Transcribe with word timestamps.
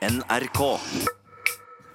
NRK. 0.00 0.60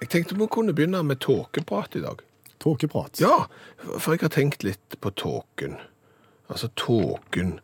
Jeg 0.04 0.10
tenkte 0.14 0.36
vi 0.38 0.46
kunne 0.54 0.74
begynne 0.78 1.00
med 1.02 1.18
tåkeprat 1.26 1.96
i 1.98 2.04
dag. 2.04 2.20
Tåkeprat. 2.62 3.18
Ja, 3.22 3.48
for 3.98 4.14
jeg 4.14 4.22
har 4.22 4.34
tenkt 4.36 4.66
litt 4.66 4.98
på 5.02 5.10
tåken. 5.18 5.80
Altså 6.46 6.70
tåken, 6.78 7.56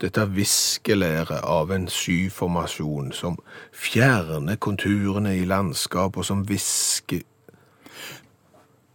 dette 0.00 0.24
viskelæret 0.32 1.44
av 1.44 1.72
en 1.74 1.84
skyformasjon 1.92 3.10
som 3.12 3.36
fjerner 3.76 4.56
konturene 4.56 5.34
i 5.36 5.42
landskap 5.44 6.16
og 6.16 6.24
som 6.24 6.46
visker 6.48 7.26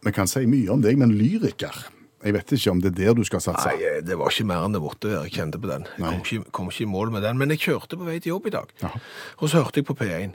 Vi 0.06 0.14
kan 0.14 0.30
si 0.30 0.44
mye 0.50 0.70
om 0.74 0.82
deg, 0.82 0.98
men 1.02 1.14
lyriker 1.18 1.78
Jeg 2.26 2.34
vet 2.34 2.52
ikke 2.58 2.72
om 2.74 2.82
det 2.82 2.92
er 2.92 2.98
der 2.98 3.14
du 3.18 3.24
skal 3.26 3.42
satse. 3.42 3.70
Nei, 3.70 4.02
det 4.02 4.18
var 4.18 4.34
ikke 4.34 4.48
mer 4.50 4.66
enn 4.66 4.74
det 4.74 4.82
måtte 4.82 5.12
være. 5.12 5.28
Jeg 5.30 5.38
kjente 5.38 5.62
på 5.62 5.70
den. 5.70 5.86
Jeg 6.00 6.06
kom 6.08 6.24
ikke, 6.24 6.50
kom 6.50 6.74
ikke 6.74 6.88
i 6.88 6.90
mål 6.90 7.14
med 7.14 7.22
den, 7.26 7.38
men 7.38 7.54
jeg 7.54 7.62
kjørte 7.68 8.02
på 8.02 8.10
vei 8.10 8.18
til 8.18 8.34
jobb 8.34 8.50
i 8.50 8.56
dag. 8.58 8.74
Jaha. 8.82 9.02
Og 9.38 9.54
så 9.54 9.62
hørte 9.62 9.84
jeg 9.84 9.86
på 9.86 9.98
P1. 10.02 10.34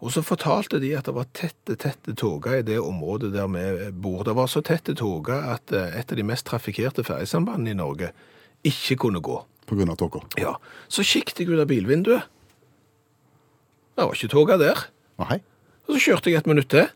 Og 0.00 0.12
så 0.14 0.22
fortalte 0.24 0.78
de 0.80 0.94
at 0.96 1.04
det 1.04 1.12
var 1.14 1.26
tette, 1.36 1.74
tette 1.76 2.14
toger 2.16 2.60
i 2.60 2.64
det 2.64 2.78
området 2.80 3.34
der 3.34 3.48
vi 3.52 3.90
bor. 3.92 4.22
Det 4.24 4.32
var 4.38 4.48
så 4.48 4.62
tette 4.64 4.94
toger 4.96 5.42
at 5.52 5.72
eh, 5.76 5.98
et 6.00 6.12
av 6.12 6.16
de 6.16 6.24
mest 6.24 6.46
trafikkerte 6.48 7.04
ferjesambandene 7.04 7.74
i 7.74 7.76
Norge 7.76 8.12
ikke 8.64 8.96
kunne 9.04 9.20
gå. 9.20 9.36
På 9.68 9.76
grunn 9.76 9.92
av 9.92 10.00
tåka. 10.00 10.22
Ja, 10.40 10.56
Så 10.88 11.04
kikket 11.06 11.38
jeg 11.44 11.52
ut 11.52 11.60
av 11.60 11.68
bilvinduet. 11.70 12.24
Det 13.94 14.06
var 14.08 14.16
ikke 14.16 14.32
toger 14.32 14.58
der. 14.58 14.86
Nei, 15.20 15.40
Og 15.86 15.94
så 15.96 16.00
kjørte 16.00 16.30
jeg 16.30 16.40
et 16.40 16.46
minutt 16.48 16.70
til. 16.72 16.88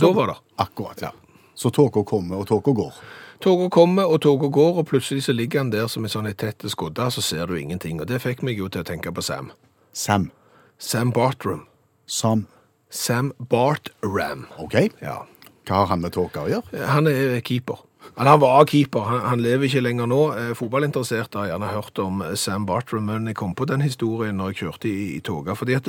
Da 0.00 0.10
var 0.12 0.26
det. 0.32 0.36
akkurat. 0.56 1.02
ja. 1.02 1.10
Så 1.54 1.70
tåka 1.70 2.02
kommer, 2.04 2.36
og 2.42 2.46
tåka 2.48 2.72
går. 2.72 2.92
Toget 3.40 3.70
kommer, 3.70 4.04
og 4.06 4.20
toget 4.22 4.52
går, 4.52 4.78
og 4.78 4.86
plutselig 4.86 5.24
så 5.24 5.32
ligger 5.32 5.58
han 5.60 5.70
der 5.70 5.86
som 5.86 6.04
en 6.04 6.10
sånn 6.10 6.28
tett 6.34 6.62
skodde, 6.70 7.10
så 7.10 7.20
ser 7.22 7.46
du 7.46 7.54
ingenting. 7.58 8.00
Og 8.00 8.06
det 8.06 8.20
fikk 8.22 8.42
meg 8.42 8.58
jo 8.58 8.68
til 8.68 8.80
å 8.82 8.84
tenke 8.88 9.12
på 9.12 9.22
Sam. 9.22 9.50
Sam. 9.92 10.30
Sam 10.78 11.10
Bartram. 11.12 11.66
Sam. 12.12 12.46
Sam 12.90 13.32
Bartram. 13.38 14.44
OK. 14.58 14.74
Ja. 15.00 15.22
Hva 15.64 15.78
har 15.80 15.86
han 15.94 16.02
med 16.02 16.12
tåke 16.12 16.42
å 16.42 16.50
gjøre? 16.50 16.84
Han 16.90 17.08
er 17.08 17.38
keeper. 17.40 17.78
Han, 18.18 18.26
han 18.26 18.40
var 18.42 18.66
keeper, 18.68 19.06
han, 19.08 19.22
han 19.30 19.40
lever 19.40 19.64
ikke 19.68 19.80
lenger 19.80 20.10
nå. 20.10 20.18
Eh, 20.36 20.50
Fotballinteresserte 20.58 21.38
har 21.40 21.52
gjerne 21.52 21.70
hørt 21.72 22.00
om 22.02 22.20
eh, 22.26 22.34
Sam 22.36 22.66
Bartram, 22.68 23.06
men 23.08 23.30
jeg 23.30 23.38
kom 23.38 23.54
på 23.56 23.64
den 23.70 23.80
historien 23.80 24.36
når 24.36 24.52
jeg 24.52 24.58
kjørte 24.60 24.90
i, 24.90 25.06
i 25.16 25.20
toga. 25.24 25.54
Fordi 25.56 25.78
at, 25.78 25.88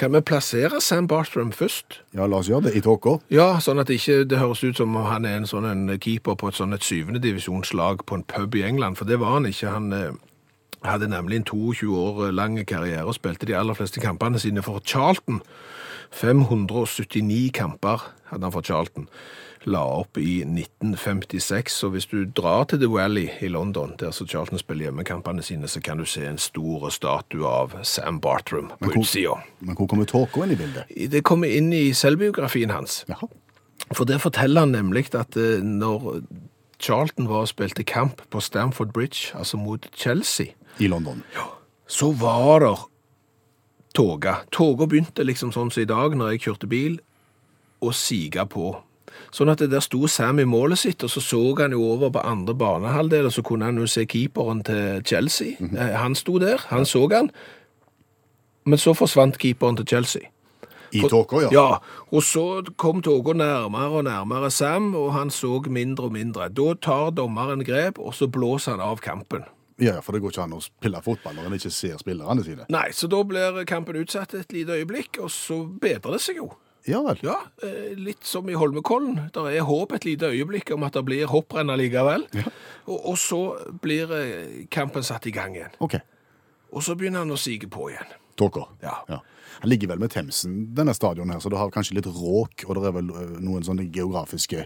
kan 0.00 0.10
vi 0.16 0.22
plassere 0.26 0.80
Sam 0.82 1.06
Bartram 1.10 1.52
først? 1.54 2.00
Ja, 2.16 2.26
la 2.26 2.40
oss 2.40 2.50
gjøre 2.50 2.66
det. 2.66 2.74
I 2.80 2.82
tåka. 2.88 3.20
Ja, 3.30 3.52
sånn 3.62 3.78
at 3.78 3.92
det 3.92 4.00
ikke 4.00 4.24
det 4.32 4.40
høres 4.40 4.64
ut 4.64 4.80
som 4.80 4.96
om 4.98 5.06
han 5.06 5.28
er 5.28 5.38
en 5.38 5.46
sånn 5.46 5.68
en 5.70 5.86
keeper 6.02 6.34
på 6.40 6.50
et 6.50 6.58
sånn 6.58 6.74
et 6.74 6.86
syvende 6.86 7.22
divisjonslag 7.22 8.02
på 8.08 8.18
en 8.18 8.26
pub 8.26 8.58
i 8.58 8.66
England, 8.66 8.98
for 8.98 9.06
det 9.06 9.20
var 9.22 9.36
han 9.36 9.46
ikke. 9.52 9.76
Han 9.76 9.94
eh, 9.94 10.10
hadde 10.84 11.08
nemlig 11.08 11.36
en 11.36 11.44
22 11.44 11.96
år 11.96 12.30
lang 12.30 12.66
karriere 12.66 13.04
og 13.04 13.14
spilte 13.14 13.46
de 13.46 13.56
aller 13.56 13.74
fleste 13.74 14.00
kampene 14.00 14.38
sine 14.38 14.62
for 14.62 14.82
Charlton. 14.84 15.42
579 16.10 17.50
kamper 17.54 18.10
hadde 18.30 18.44
han 18.44 18.52
for 18.52 18.66
Charlton. 18.66 19.08
La 19.68 19.82
opp 19.84 20.16
i 20.16 20.40
1956, 20.40 21.74
så 21.82 21.90
hvis 21.92 22.06
du 22.08 22.24
drar 22.24 22.64
til 22.64 22.80
The 22.80 22.88
Valley 22.88 23.28
i 23.44 23.48
London, 23.48 23.92
der 24.00 24.10
så 24.10 24.24
Charlton 24.26 24.58
spiller 24.58 24.88
hjemmekampene 24.88 25.42
sine, 25.44 25.68
så 25.68 25.82
kan 25.84 26.00
du 26.00 26.06
se 26.08 26.24
en 26.26 26.38
stor 26.40 26.88
statue 26.88 27.44
av 27.46 27.76
Sam 27.84 28.20
Bartram 28.20 28.70
på 28.80 28.94
utsida. 28.96 29.36
Men 29.60 29.76
hvor 29.76 29.86
kommer 29.86 30.08
tåka 30.08 30.46
inn 30.46 30.54
i 30.56 30.56
bildet? 30.56 30.88
Det 31.12 31.20
kommer 31.24 31.52
inn 31.52 31.72
i 31.76 31.92
selvbiografien 31.92 32.72
hans. 32.72 33.04
Jaha. 33.08 33.28
For 33.92 34.08
der 34.08 34.18
forteller 34.22 34.64
han 34.64 34.72
nemlig 34.72 35.10
at 35.18 35.36
eh, 35.36 35.60
når 35.60 36.22
Charlton 36.80 37.28
var 37.28 37.44
og 37.44 37.52
spilte 37.52 37.84
kamp 37.84 38.22
på 38.30 38.40
Stamford 38.40 38.92
Bridge, 38.92 39.36
altså 39.36 39.56
mot 39.56 39.86
Chelsea, 39.96 40.54
I 40.78 40.88
London. 40.88 41.22
så 41.86 42.12
var 42.12 42.60
det 42.60 42.76
toga. 43.94 44.36
Toga 44.50 44.86
begynte 44.86 45.24
liksom 45.26 45.50
sånn 45.52 45.70
som 45.70 45.82
i 45.82 45.88
dag 45.88 46.14
når 46.14 46.32
jeg 46.36 46.40
kjørte 46.46 46.68
bil, 46.70 47.00
å 47.82 47.90
sige 47.92 48.44
på. 48.46 48.76
Sånn 49.34 49.50
at 49.50 49.58
det 49.58 49.70
der 49.72 49.82
sto 49.82 50.06
Sam 50.06 50.38
i 50.38 50.44
målet 50.44 50.78
sitt, 50.78 51.02
og 51.04 51.10
så 51.10 51.20
så 51.20 51.40
han 51.58 51.72
jo 51.72 51.82
over 51.92 52.10
på 52.10 52.22
andre 52.24 52.54
banehalvdel, 52.54 53.26
og 53.26 53.32
så 53.32 53.42
kunne 53.42 53.64
han 53.64 53.78
jo 53.78 53.86
se 53.86 54.06
keeperen 54.06 54.62
til 54.64 55.02
Chelsea. 55.04 55.56
Eh, 55.60 55.96
Han 55.98 56.14
sto 56.14 56.38
der, 56.38 56.58
han 56.68 56.86
så 56.86 57.08
han, 57.12 57.30
men 58.64 58.78
så 58.78 58.94
forsvant 58.94 59.38
keeperen 59.38 59.76
til 59.76 59.86
Chelsea. 59.86 60.22
I 60.92 61.00
tåka, 61.06 61.40
ja. 61.42 61.50
Ja, 61.54 61.78
og 62.10 62.22
så 62.22 62.62
kom 62.76 63.02
tåka 63.02 63.32
nærmere 63.32 64.00
og 64.00 64.04
nærmere 64.04 64.50
Sam, 64.50 64.94
og 64.94 65.12
han 65.14 65.30
så 65.30 65.60
mindre 65.68 66.04
og 66.04 66.12
mindre. 66.12 66.48
Da 66.48 66.74
tar 66.74 67.10
dommeren 67.10 67.64
grep, 67.64 67.98
og 67.98 68.14
så 68.14 68.26
blåser 68.26 68.72
han 68.72 68.80
av 68.80 68.98
kampen. 69.00 69.44
Ja, 69.80 69.98
for 70.04 70.12
det 70.12 70.22
går 70.22 70.34
ikke 70.34 70.44
an 70.44 70.56
å 70.56 70.62
spille 70.64 71.00
fotball 71.04 71.38
når 71.38 71.48
en 71.48 71.56
ikke 71.56 71.72
ser 71.72 72.00
spillerne 72.00 72.44
sine. 72.44 72.66
Nei, 72.72 72.88
så 72.96 73.08
da 73.10 73.22
blir 73.26 73.62
kampen 73.68 73.98
utsatt 74.00 74.34
et 74.36 74.52
lite 74.52 74.76
øyeblikk, 74.76 75.20
og 75.24 75.32
så 75.32 75.62
bedrer 75.64 76.18
det 76.18 76.20
seg 76.24 76.42
jo. 76.42 76.50
Ja 76.88 77.02
vel. 77.04 77.18
Ja, 77.24 77.36
eh, 77.62 77.92
litt 77.96 78.24
som 78.24 78.48
i 78.48 78.56
Holmenkollen. 78.56 79.18
Der 79.34 79.50
er 79.50 79.66
håp 79.68 79.92
et 79.96 80.06
lite 80.08 80.30
øyeblikk 80.32 80.72
om 80.74 80.86
at 80.86 80.96
det 80.96 81.04
blir 81.08 81.28
hopprenn 81.28 81.72
likevel. 81.76 82.24
Og, 82.86 82.96
og 83.12 83.18
så 83.20 83.40
blir 83.82 84.12
eh, 84.16 84.64
kampen 84.72 85.04
satt 85.04 85.28
i 85.28 85.34
gang 85.34 85.56
igjen. 85.58 85.76
OK. 85.84 85.98
Og 86.72 86.84
så 86.86 86.96
begynner 86.96 87.24
han 87.24 87.34
å 87.34 87.40
sige 87.40 87.68
på 87.70 87.90
igjen. 87.92 88.16
Tåka. 88.40 88.64
Ja. 88.80 89.02
Han 89.60 89.68
ligger 89.68 89.90
vel 89.90 90.00
med 90.00 90.12
Themsen, 90.14 90.70
denne 90.74 90.94
stadion 90.96 91.28
her, 91.30 91.42
så 91.42 91.50
det 91.52 91.58
har 91.60 91.72
kanskje 91.74 91.98
litt 91.98 92.08
råk, 92.08 92.64
og 92.66 92.78
det 92.78 92.86
er 92.88 92.94
vel 92.96 93.10
noen 93.42 93.66
sånne 93.66 93.84
geografiske 93.92 94.64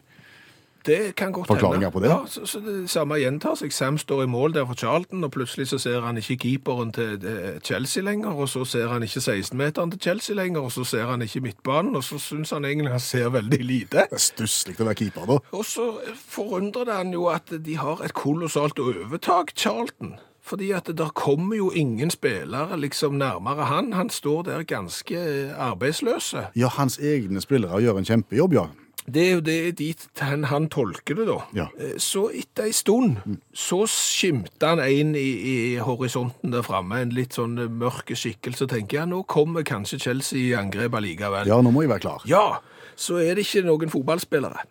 Det 0.87 1.15
kan 1.17 1.33
godt 1.33 1.47
Forklaringer 1.47 1.87
hende. 1.89 1.91
på 1.93 2.01
det? 2.01 2.09
Ja, 2.11 2.19
så, 2.27 2.47
så 2.47 2.61
det 2.61 2.91
samme 2.91 3.17
gjentar 3.17 3.55
seg. 3.57 3.73
Sam 3.73 3.99
står 3.99 4.23
i 4.23 4.27
mål 4.27 4.55
der 4.55 4.67
for 4.69 4.75
Charlton, 4.75 5.25
og 5.25 5.31
plutselig 5.33 5.69
så 5.71 5.79
ser 5.79 6.01
han 6.05 6.19
ikke 6.21 6.37
keeperen 6.37 6.93
til 6.93 7.25
eh, 7.25 7.61
Chelsea 7.65 8.03
lenger, 8.03 8.35
og 8.37 8.49
så 8.49 8.65
ser 8.69 8.89
han 8.93 9.03
ikke 9.03 9.23
16-meteren 9.25 9.95
til 9.95 10.01
Chelsea 10.01 10.37
lenger, 10.37 10.61
og 10.61 10.73
så 10.73 10.85
ser 10.85 11.07
han 11.09 11.23
ikke 11.23 11.41
midtbanen, 11.41 11.97
og 11.97 12.05
så 12.05 12.19
syns 12.19 12.51
han 12.51 12.65
egentlig 12.65 12.93
han 12.93 13.01
ser 13.01 13.29
veldig 13.33 13.63
lite. 13.65 14.05
Det 14.11 14.19
er 14.19 14.23
stusslig 14.27 14.77
å 14.81 14.85
være 14.91 15.01
keeper, 15.01 15.27
da. 15.31 15.41
Og 15.57 15.65
så 15.65 15.89
forundrer 16.29 16.85
det 16.91 17.01
han 17.01 17.17
jo 17.17 17.27
at 17.33 17.57
de 17.65 17.77
har 17.81 18.05
et 18.05 18.15
kolossalt 18.15 18.79
overtak, 18.79 19.57
Charlton. 19.57 20.17
Fordi 20.45 20.71
at 20.77 20.87
det 20.87 20.99
der 20.99 21.09
kommer 21.17 21.57
jo 21.57 21.71
ingen 21.73 22.11
spillere 22.13 22.77
liksom 22.77 23.15
nærmere 23.17 23.65
han. 23.65 23.93
Han 23.97 24.11
står 24.11 24.43
der 24.43 24.63
ganske 24.69 25.17
eh, 25.17 25.55
arbeidsløse. 25.57 26.51
Ja, 26.57 26.69
hans 26.69 26.99
egne 26.99 27.41
spillere 27.41 27.81
gjør 27.81 28.03
en 28.03 28.05
kjempejobb, 28.05 28.53
ja. 28.53 28.67
Det 29.05 29.21
er 29.21 29.33
jo 29.35 29.41
det 29.45 29.57
dit 29.77 30.05
han, 30.25 30.47
han 30.49 30.69
tolker 30.73 31.19
det, 31.19 31.27
da. 31.29 31.37
Ja. 31.53 31.67
Eh, 31.79 31.97
Så 32.01 32.31
etter 32.33 32.71
ei 32.71 32.73
stund 32.73 33.19
så 33.53 33.83
skimter 33.91 34.73
han 34.73 34.81
en 34.81 35.15
i, 35.19 35.27
i 35.51 35.57
horisonten 35.85 36.55
der 36.55 36.65
framme, 36.65 37.03
en 37.05 37.13
litt 37.13 37.37
sånn 37.37 37.59
mørk 37.59 38.05
mørke 38.05 38.17
skikkelse. 38.17 38.67
tenker 38.71 39.03
jeg, 39.03 39.09
nå 39.13 39.23
kommer 39.29 39.63
kanskje 39.63 39.99
Chelsea 40.01 40.39
i 40.41 40.55
angrep 40.57 40.95
allikevel. 40.95 41.47
Ja, 41.47 41.61
nå 41.61 41.71
må 41.75 41.83
jeg 41.85 41.91
være 41.93 42.05
klar. 42.07 42.25
Ja, 42.29 42.61
så 42.97 43.19
er 43.21 43.35
det 43.37 43.45
ikke 43.45 43.65
noen 43.67 43.93
fotballspillere. 43.93 44.65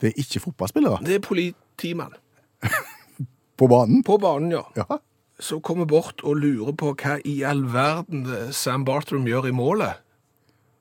Det 0.00 0.10
er 0.10 0.18
ikke 0.22 0.40
fotballspillere 0.40 0.98
Det 1.04 1.14
er 1.18 1.24
politimann. 1.24 2.14
på 3.58 3.68
banen. 3.70 4.02
På 4.02 4.18
banen, 4.18 4.50
ja. 4.52 4.64
Ja. 4.76 4.98
Så 5.40 5.60
kommer 5.64 5.86
bort 5.88 6.20
og 6.24 6.36
lurer 6.36 6.74
på 6.76 6.92
hva 7.00 7.18
i 7.24 7.42
all 7.48 7.62
verden 7.72 8.26
eh, 8.28 8.50
Sam 8.52 8.84
Bartram 8.84 9.26
gjør 9.28 9.48
i 9.48 9.54
målet. 9.56 10.00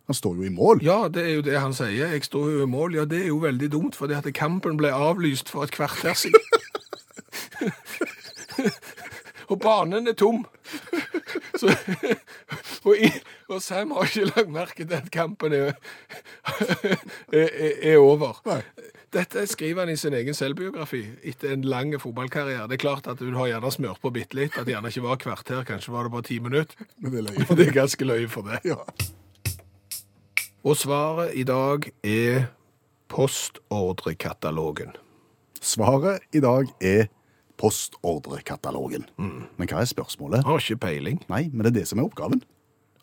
Han 0.10 0.18
står 0.18 0.40
jo 0.40 0.44
i 0.44 0.50
mål. 0.50 0.80
Ja, 0.82 1.04
det 1.14 1.22
er 1.22 1.36
jo 1.38 1.42
det 1.46 1.60
han 1.62 1.74
sier. 1.78 2.10
Jeg 2.10 2.24
står 2.26 2.48
jo 2.50 2.64
i 2.66 2.70
mål. 2.70 2.96
Ja, 2.98 3.04
det 3.06 3.20
er 3.22 3.28
jo 3.30 3.36
veldig 3.44 3.68
dumt, 3.70 3.96
fordi 3.96 4.16
at 4.18 4.26
kampen 4.34 4.80
ble 4.80 4.90
avlyst 4.90 5.52
for 5.54 5.68
et 5.68 5.74
kvarter 5.76 6.18
siden. 6.18 6.42
og 9.54 9.60
banen 9.62 10.10
er 10.10 10.18
tom. 10.18 10.48
Så, 11.62 11.76
og, 12.88 12.96
i, 12.98 13.12
og 13.54 13.62
Sam 13.62 13.94
har 13.94 14.10
ikke 14.10 14.32
lagt 14.32 14.50
merke 14.56 14.88
til 14.88 14.98
at 14.98 15.12
kampen 15.14 15.54
er, 15.54 15.78
er, 17.30 17.54
er 17.78 18.02
over. 18.02 18.42
Nei. 18.50 18.64
Dette 19.14 19.46
skriver 19.50 19.86
han 19.86 19.94
i 19.94 19.98
sin 19.98 20.18
egen 20.18 20.34
selvbiografi 20.38 21.04
etter 21.22 21.54
en 21.54 21.70
lang 21.70 21.94
fotballkarriere. 22.02 22.66
Det 22.66 22.80
er 22.80 22.84
klart 22.88 23.08
at 23.14 23.22
Hun 23.22 23.38
har 23.38 23.52
gjerne 23.54 23.72
smørt 23.78 24.02
på 24.02 24.10
bitte 24.18 24.42
litt, 24.42 24.58
at 24.58 24.66
det 24.66 24.74
gjerne 24.74 24.90
ikke 24.90 25.06
var 25.06 25.22
kvarter, 25.22 25.64
kanskje 25.70 25.94
var 25.94 26.10
det 26.10 26.16
bare 26.18 26.30
ti 26.34 26.42
minutter. 26.42 26.90
Men 26.98 27.14
det 27.14 27.22
er 27.22 27.30
løye. 27.30 27.48
Det 27.62 27.70
er 27.70 27.74
ganske 27.78 28.10
løye 28.10 28.30
for 28.30 28.50
det. 28.50 28.66
Ja. 28.74 28.82
Og 30.64 30.76
svaret 30.76 31.32
i 31.40 31.46
dag 31.48 31.86
er 32.04 32.50
postordrekatalogen. 33.08 34.92
Svaret 35.62 36.20
i 36.36 36.42
dag 36.44 36.68
er 36.84 37.08
postordrekatalogen. 37.60 39.06
Men 39.18 39.70
hva 39.72 39.80
er 39.80 39.88
spørsmålet? 39.88 40.44
Har 40.44 40.60
ikke 40.60 40.82
peiling. 40.84 41.22
Nei, 41.32 41.48
men 41.54 41.64
det 41.64 41.72
er 41.72 41.80
det 41.80 41.88
som 41.88 42.02
er 42.02 42.10
oppgaven. 42.10 42.44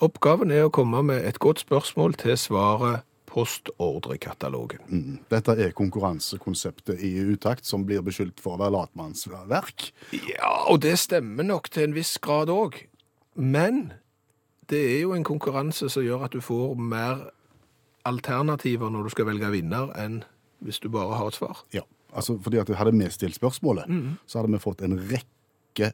Oppgaven 0.04 0.52
er 0.52 0.66
å 0.66 0.72
komme 0.72 1.00
med 1.08 1.24
et 1.24 1.40
godt 1.40 1.64
spørsmål 1.64 2.18
til 2.20 2.36
svaret 2.36 3.06
postordrekatalogen. 3.36 4.84
Mm. 4.88 5.18
Dette 5.32 5.56
er 5.56 5.72
konkurransekonseptet 5.76 7.00
i 7.04 7.14
utakt 7.24 7.64
som 7.68 7.84
blir 7.88 8.04
beskyldt 8.04 8.40
for 8.40 8.56
å 8.56 8.60
være 8.60 8.76
latmannsverk. 8.76 9.90
Ja, 10.12 10.52
og 10.68 10.82
det 10.84 10.98
stemmer 11.00 11.44
nok 11.44 11.72
til 11.72 11.88
en 11.88 11.96
viss 11.96 12.18
grad 12.20 12.52
òg. 12.52 12.82
Men 13.36 13.90
det 14.70 14.80
er 14.94 15.00
jo 15.06 15.16
en 15.16 15.26
konkurranse 15.26 15.88
som 15.92 16.04
gjør 16.04 16.26
at 16.28 16.36
du 16.36 16.40
får 16.44 16.76
mer 16.80 17.26
alternativer 18.06 18.92
når 18.92 19.08
du 19.08 19.14
skal 19.14 19.28
velge 19.30 19.50
vinner, 19.54 19.90
enn 19.98 20.22
hvis 20.64 20.80
du 20.82 20.88
bare 20.92 21.18
har 21.18 21.30
et 21.30 21.38
svar. 21.38 21.64
Ja, 21.74 21.82
altså 22.16 22.38
fordi 22.42 22.60
at 22.62 22.70
hadde 22.78 22.94
vi 22.96 23.08
stilt 23.12 23.36
spørsmålet, 23.36 23.90
så 24.26 24.40
hadde 24.40 24.54
vi 24.54 24.62
fått 24.62 24.84
en 24.86 24.96
rekke 25.10 25.92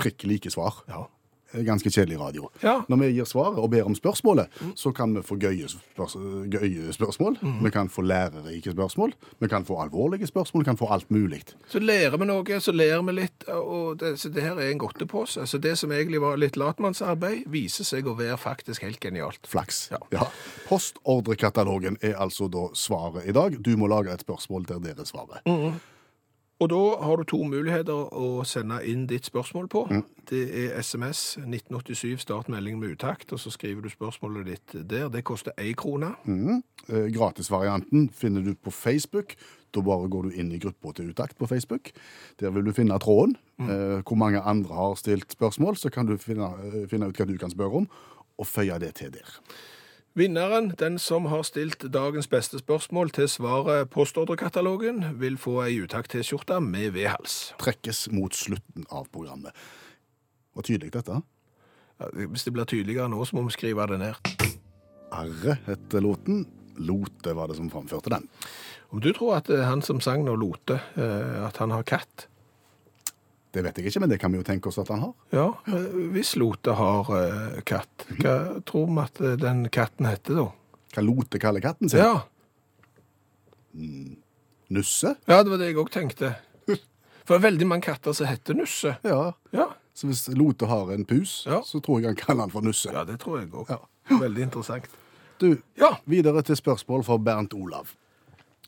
prikkelike 0.00 0.50
svar. 0.52 0.82
Ja. 0.90 1.06
Eh, 1.52 1.62
ganske 1.66 1.90
kjedelig 1.90 2.18
radio. 2.20 2.50
Ja. 2.62 2.80
Når 2.88 3.00
vi 3.02 3.10
gir 3.16 3.28
svaret 3.28 3.58
og 3.62 3.70
ber 3.70 3.88
om 3.88 3.94
spørsmålet, 3.94 4.52
så 4.78 4.92
kan 4.96 5.14
vi 5.16 5.22
få 5.26 5.38
gøye, 5.40 5.68
spørs 5.68 6.16
gøye 6.52 6.92
spørsmål. 6.92 7.38
Vi 7.62 7.70
kan 7.74 7.88
få 7.92 8.02
lærerike 8.02 8.72
spørsmål. 8.72 9.14
Vi 9.40 9.48
kan 9.48 9.64
få 9.64 9.80
alvorlige 9.82 10.26
spørsmål. 10.26 10.64
Vi 10.64 10.70
kan 10.70 10.76
få 10.76 10.90
alt 10.92 11.10
mulig. 11.10 11.42
Så 11.68 11.78
lærer 11.82 12.16
vi 12.16 12.28
noe, 12.28 12.60
så 12.60 12.72
lærer 12.72 13.02
vi 13.06 13.16
litt, 13.18 13.48
og 13.48 13.98
det, 14.00 14.16
så 14.20 14.30
det 14.32 14.42
her 14.42 14.58
er 14.58 14.70
en 14.70 14.78
godtepose. 14.78 15.46
Så 15.46 15.58
det 15.58 15.76
som 15.78 15.92
egentlig 15.92 16.20
var 16.20 16.38
litt 16.40 16.56
latmannsarbeid, 16.56 17.46
viser 17.52 17.84
seg 17.84 18.06
å 18.06 18.16
være 18.18 18.38
faktisk 18.40 18.86
helt 18.86 19.00
genialt. 19.00 19.42
Flaks. 19.46 19.90
Ja. 20.12 20.28
Postordrekatalogen 20.68 21.98
er 22.00 22.16
altså 22.20 22.48
da 22.52 22.68
svaret 22.74 23.28
i 23.28 23.34
dag. 23.36 23.58
Du 23.60 23.76
må 23.76 23.90
lage 23.90 24.14
et 24.14 24.24
spørsmål 24.24 24.66
der 24.68 24.82
dere 24.82 25.06
svarer. 25.06 25.44
Og 26.58 26.70
da 26.72 26.78
har 27.04 27.16
du 27.20 27.24
to 27.28 27.42
muligheter 27.44 28.14
å 28.16 28.40
sende 28.48 28.78
inn 28.88 29.04
ditt 29.10 29.28
spørsmål 29.28 29.66
på. 29.68 29.82
Det 30.30 30.40
er 30.56 30.78
SMS 30.80 31.36
1987, 31.42 32.22
startmelding 32.24 32.78
med 32.80 32.94
utakt, 32.96 33.32
og 33.36 33.40
så 33.42 33.52
skriver 33.52 33.84
du 33.84 33.90
spørsmålet 33.92 34.48
ditt 34.48 34.88
der. 34.88 35.10
Det 35.12 35.24
koster 35.28 35.52
én 35.60 35.74
krone. 35.76 36.14
Eh, 36.88 37.10
Gratisvarianten 37.12 38.08
finner 38.08 38.40
du 38.40 38.54
på 38.54 38.72
Facebook. 38.72 39.36
Da 39.74 39.82
bare 39.84 40.08
går 40.08 40.22
du 40.30 40.30
inn 40.40 40.52
i 40.56 40.58
gruppa 40.62 40.94
til 40.96 41.10
Utakt 41.12 41.36
på 41.36 41.46
Facebook. 41.46 41.90
Der 42.40 42.50
vil 42.50 42.64
du 42.64 42.72
finne 42.72 42.96
tråden. 42.98 43.36
Eh, 43.60 44.00
hvor 44.00 44.16
mange 44.16 44.40
andre 44.40 44.74
har 44.74 44.94
stilt 44.96 45.32
spørsmål, 45.36 45.76
så 45.76 45.90
kan 45.92 46.06
du 46.06 46.16
finne, 46.16 46.54
eh, 46.64 46.88
finne 46.88 47.08
ut 47.08 47.16
hva 47.16 47.26
du 47.26 47.36
kan 47.36 47.50
spørre 47.50 47.84
om, 47.84 47.88
og 48.38 48.46
føye 48.46 48.78
det 48.80 48.94
til 48.94 49.12
der. 49.12 49.28
Vinneren, 50.16 50.70
den 50.78 50.94
som 50.98 51.26
har 51.28 51.42
stilt 51.44 51.82
dagens 51.92 52.24
beste 52.32 52.56
spørsmål 52.56 53.10
til 53.12 53.26
svaret 53.28 53.90
postordrekatalogen, 53.92 55.02
vil 55.20 55.34
få 55.36 55.58
ei 55.66 55.74
utakt-T-skjorte 55.84 56.56
med 56.64 56.94
V-hals. 56.94 57.34
Trekkes 57.60 58.06
mot 58.16 58.32
slutten 58.32 58.86
av 58.88 59.10
programmet. 59.12 59.52
Var 60.56 60.64
tydelig 60.64 60.94
dette? 60.94 61.18
Ja, 62.00 62.08
Hvis 62.32 62.46
det 62.48 62.54
blir 62.56 62.64
tydeligere 62.64 63.10
nå, 63.12 63.20
så 63.28 63.36
må 63.36 63.44
vi 63.44 63.52
skrive 63.58 63.84
det 63.92 63.98
ned. 64.00 64.32
Arre 65.12 65.58
heter 65.66 66.00
låten. 66.00 66.46
Lote 66.80 67.36
var 67.36 67.52
det 67.52 67.58
som 67.60 67.68
framførte 67.68 68.14
den. 68.16 68.24
Om 68.88 69.04
du 69.04 69.12
tror 69.12 69.36
at 69.42 69.52
eh, 69.52 69.68
han 69.68 69.84
som 69.84 70.00
sang 70.00 70.24
nå 70.24 70.32
Lote, 70.40 70.80
eh, 70.96 71.44
at 71.44 71.60
han 71.60 71.76
har 71.76 71.84
katt? 71.84 72.30
Det 73.56 73.62
vet 73.64 73.78
jeg 73.80 73.88
ikke, 73.88 74.00
men 74.04 74.10
det 74.12 74.18
kan 74.20 74.32
vi 74.34 74.36
jo 74.40 74.44
tenke 74.44 74.68
oss 74.68 74.76
at 74.82 74.90
han 74.92 75.00
har. 75.00 75.12
Ja, 75.32 75.46
eh, 75.72 75.84
hvis 76.12 76.34
Lote 76.36 76.74
har 76.76 77.08
eh, 77.16 77.60
katt, 77.64 78.04
hva 78.20 78.34
tror 78.68 78.90
vi 78.90 79.00
at 79.06 79.20
eh, 79.24 79.36
den 79.40 79.62
katten 79.72 80.08
heter 80.10 80.36
da? 80.42 80.46
Hva 80.92 81.04
Lote 81.06 81.40
kaller 81.40 81.64
katten 81.64 81.88
sin? 81.88 82.02
Ja, 82.04 82.20
Nusse? 84.68 85.14
ja 85.26 85.42
det 85.42 85.50
var 85.50 85.58
det 85.60 85.70
jeg 85.70 85.78
også 85.80 85.94
tenkte. 86.00 86.34
For 87.26 87.34
det 87.34 87.40
er 87.40 87.44
veldig 87.48 87.66
mange 87.66 87.82
katter 87.88 88.14
som 88.14 88.28
heter 88.30 88.54
Nusse. 88.54 88.92
Ja. 89.06 89.32
Ja, 89.56 89.70
Så 89.96 90.06
hvis 90.10 90.26
Lote 90.36 90.66
har 90.68 90.92
en 90.94 91.04
pus, 91.08 91.44
Ja. 91.48 91.62
så 91.64 91.80
tror 91.80 92.00
jeg 92.00 92.10
han 92.12 92.16
kaller 92.20 92.42
han 92.46 92.50
for 92.52 92.60
Nusse. 92.62 92.92
ja 92.92 93.04
det 93.04 93.18
tror 93.20 93.40
jeg 93.40 93.50
også. 93.54 93.78
Ja. 94.10 94.18
Veldig 94.20 94.42
interessant. 94.42 94.86
Du, 95.40 95.56
Ja, 95.76 95.96
videre 96.06 96.42
til 96.42 96.56
spørsmål 96.56 97.04
fra 97.04 97.16
Bernt 97.18 97.54
Olav. 97.54 97.94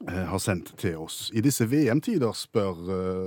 Eh, 0.09 0.25
har 0.31 0.39
sendt 0.39 0.75
til 0.79 0.97
oss. 0.97 1.31
I 1.35 1.41
disse 1.41 1.67
VM-tider, 1.67 2.33
spør 2.33 2.75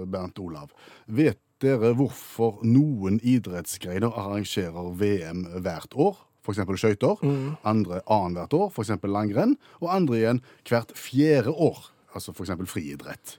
eh, 0.02 0.06
Bernt 0.08 0.40
Olav, 0.40 0.69
vet 1.08 1.40
dere 1.62 1.94
hvorfor 1.98 2.60
noen 2.66 3.19
idrettsgreiner 3.24 4.13
arrangerer 4.18 4.92
VM 5.00 5.46
hvert 5.63 5.96
år? 5.96 6.19
F.eks. 6.42 6.63
skøyter. 6.81 7.22
Andre 7.68 8.02
annethvert 8.10 8.56
år, 8.58 8.69
f.eks. 8.74 8.96
langrenn. 9.06 9.56
Og 9.81 9.92
andre 9.94 10.18
igjen 10.18 10.42
hvert 10.68 10.94
fjerde 10.98 11.54
år, 11.54 11.92
altså 12.16 12.34
f.eks. 12.34 12.56
friidrett. 12.72 13.38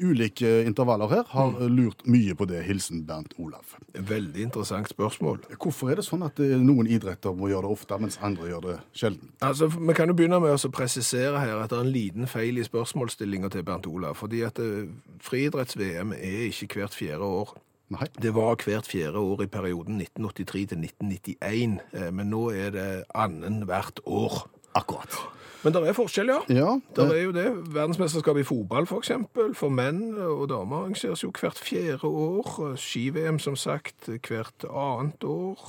Ulike 0.00 0.64
intervaller 0.66 1.10
her 1.10 1.24
har 1.32 1.54
eh, 1.60 1.70
lurt 1.70 2.04
mye 2.08 2.34
på 2.34 2.46
det. 2.50 2.62
Hilsen 2.66 3.04
Bernt 3.06 3.34
Olav. 3.38 3.76
veldig 3.94 4.42
interessant 4.42 4.88
spørsmål. 4.88 5.40
Hvorfor 5.60 5.90
er 5.90 6.00
det 6.00 6.06
sånn 6.06 6.24
at 6.26 6.40
eh, 6.40 6.56
noen 6.60 6.88
idretter 6.90 7.34
må 7.36 7.50
gjøre 7.52 7.68
det 7.68 7.76
ofte, 7.76 7.98
mens 8.00 8.18
andre 8.24 8.50
gjør 8.50 8.66
det 8.66 8.76
sjelden? 8.92 9.32
Altså, 9.40 9.68
Vi 9.68 9.96
kan 9.96 10.08
jo 10.08 10.16
begynne 10.18 10.40
med 10.40 10.54
å 10.56 10.72
presisere 10.74 11.40
her 11.40 11.56
at 11.62 11.70
det 11.70 11.78
er 11.78 11.86
en 11.86 11.94
liten 11.94 12.30
feil 12.30 12.58
i 12.58 12.66
spørsmålsstillinga 12.66 13.50
til 13.50 13.66
Bernt 13.66 13.86
Olav. 13.86 14.14
fordi 14.20 14.42
at 14.42 14.58
eh, 14.58 14.88
friidretts-VM 15.20 16.12
er 16.12 16.46
ikke 16.50 16.80
hvert 16.80 16.94
fjerde 16.94 17.24
år. 17.24 17.56
Nei. 17.90 18.06
Det 18.22 18.30
var 18.34 18.54
hvert 18.54 18.86
fjerde 18.86 19.18
år 19.18 19.42
i 19.42 19.50
perioden 19.50 19.98
1983 19.98 20.66
til 20.70 20.84
1991, 20.86 21.80
eh, 21.92 22.10
men 22.14 22.30
nå 22.30 22.50
er 22.54 22.70
det 22.76 22.88
annen 23.14 23.64
hvert 23.66 23.98
år. 24.06 24.44
Akkurat. 24.78 25.39
Men 25.62 25.74
det 25.74 25.80
er 25.90 25.92
forskjell, 25.92 26.30
ja. 26.32 26.38
Ja, 26.48 26.70
Det 26.96 27.04
er 27.04 27.22
jo 27.22 27.32
det. 27.36 27.44
Verdensmesterskapet 27.74 28.40
i 28.40 28.48
fotball, 28.48 28.86
for 28.88 29.02
eksempel, 29.02 29.50
for 29.54 29.68
menn 29.68 30.14
og 30.16 30.46
damer 30.48 30.86
arrangeres 30.86 31.20
jo 31.24 31.28
hvert 31.36 31.58
fjerde 31.60 32.08
år. 32.08 32.76
Ski-VM, 32.80 33.38
som 33.38 33.56
sagt, 33.60 34.08
hvert 34.08 34.64
annet 34.64 35.24
år. 35.28 35.60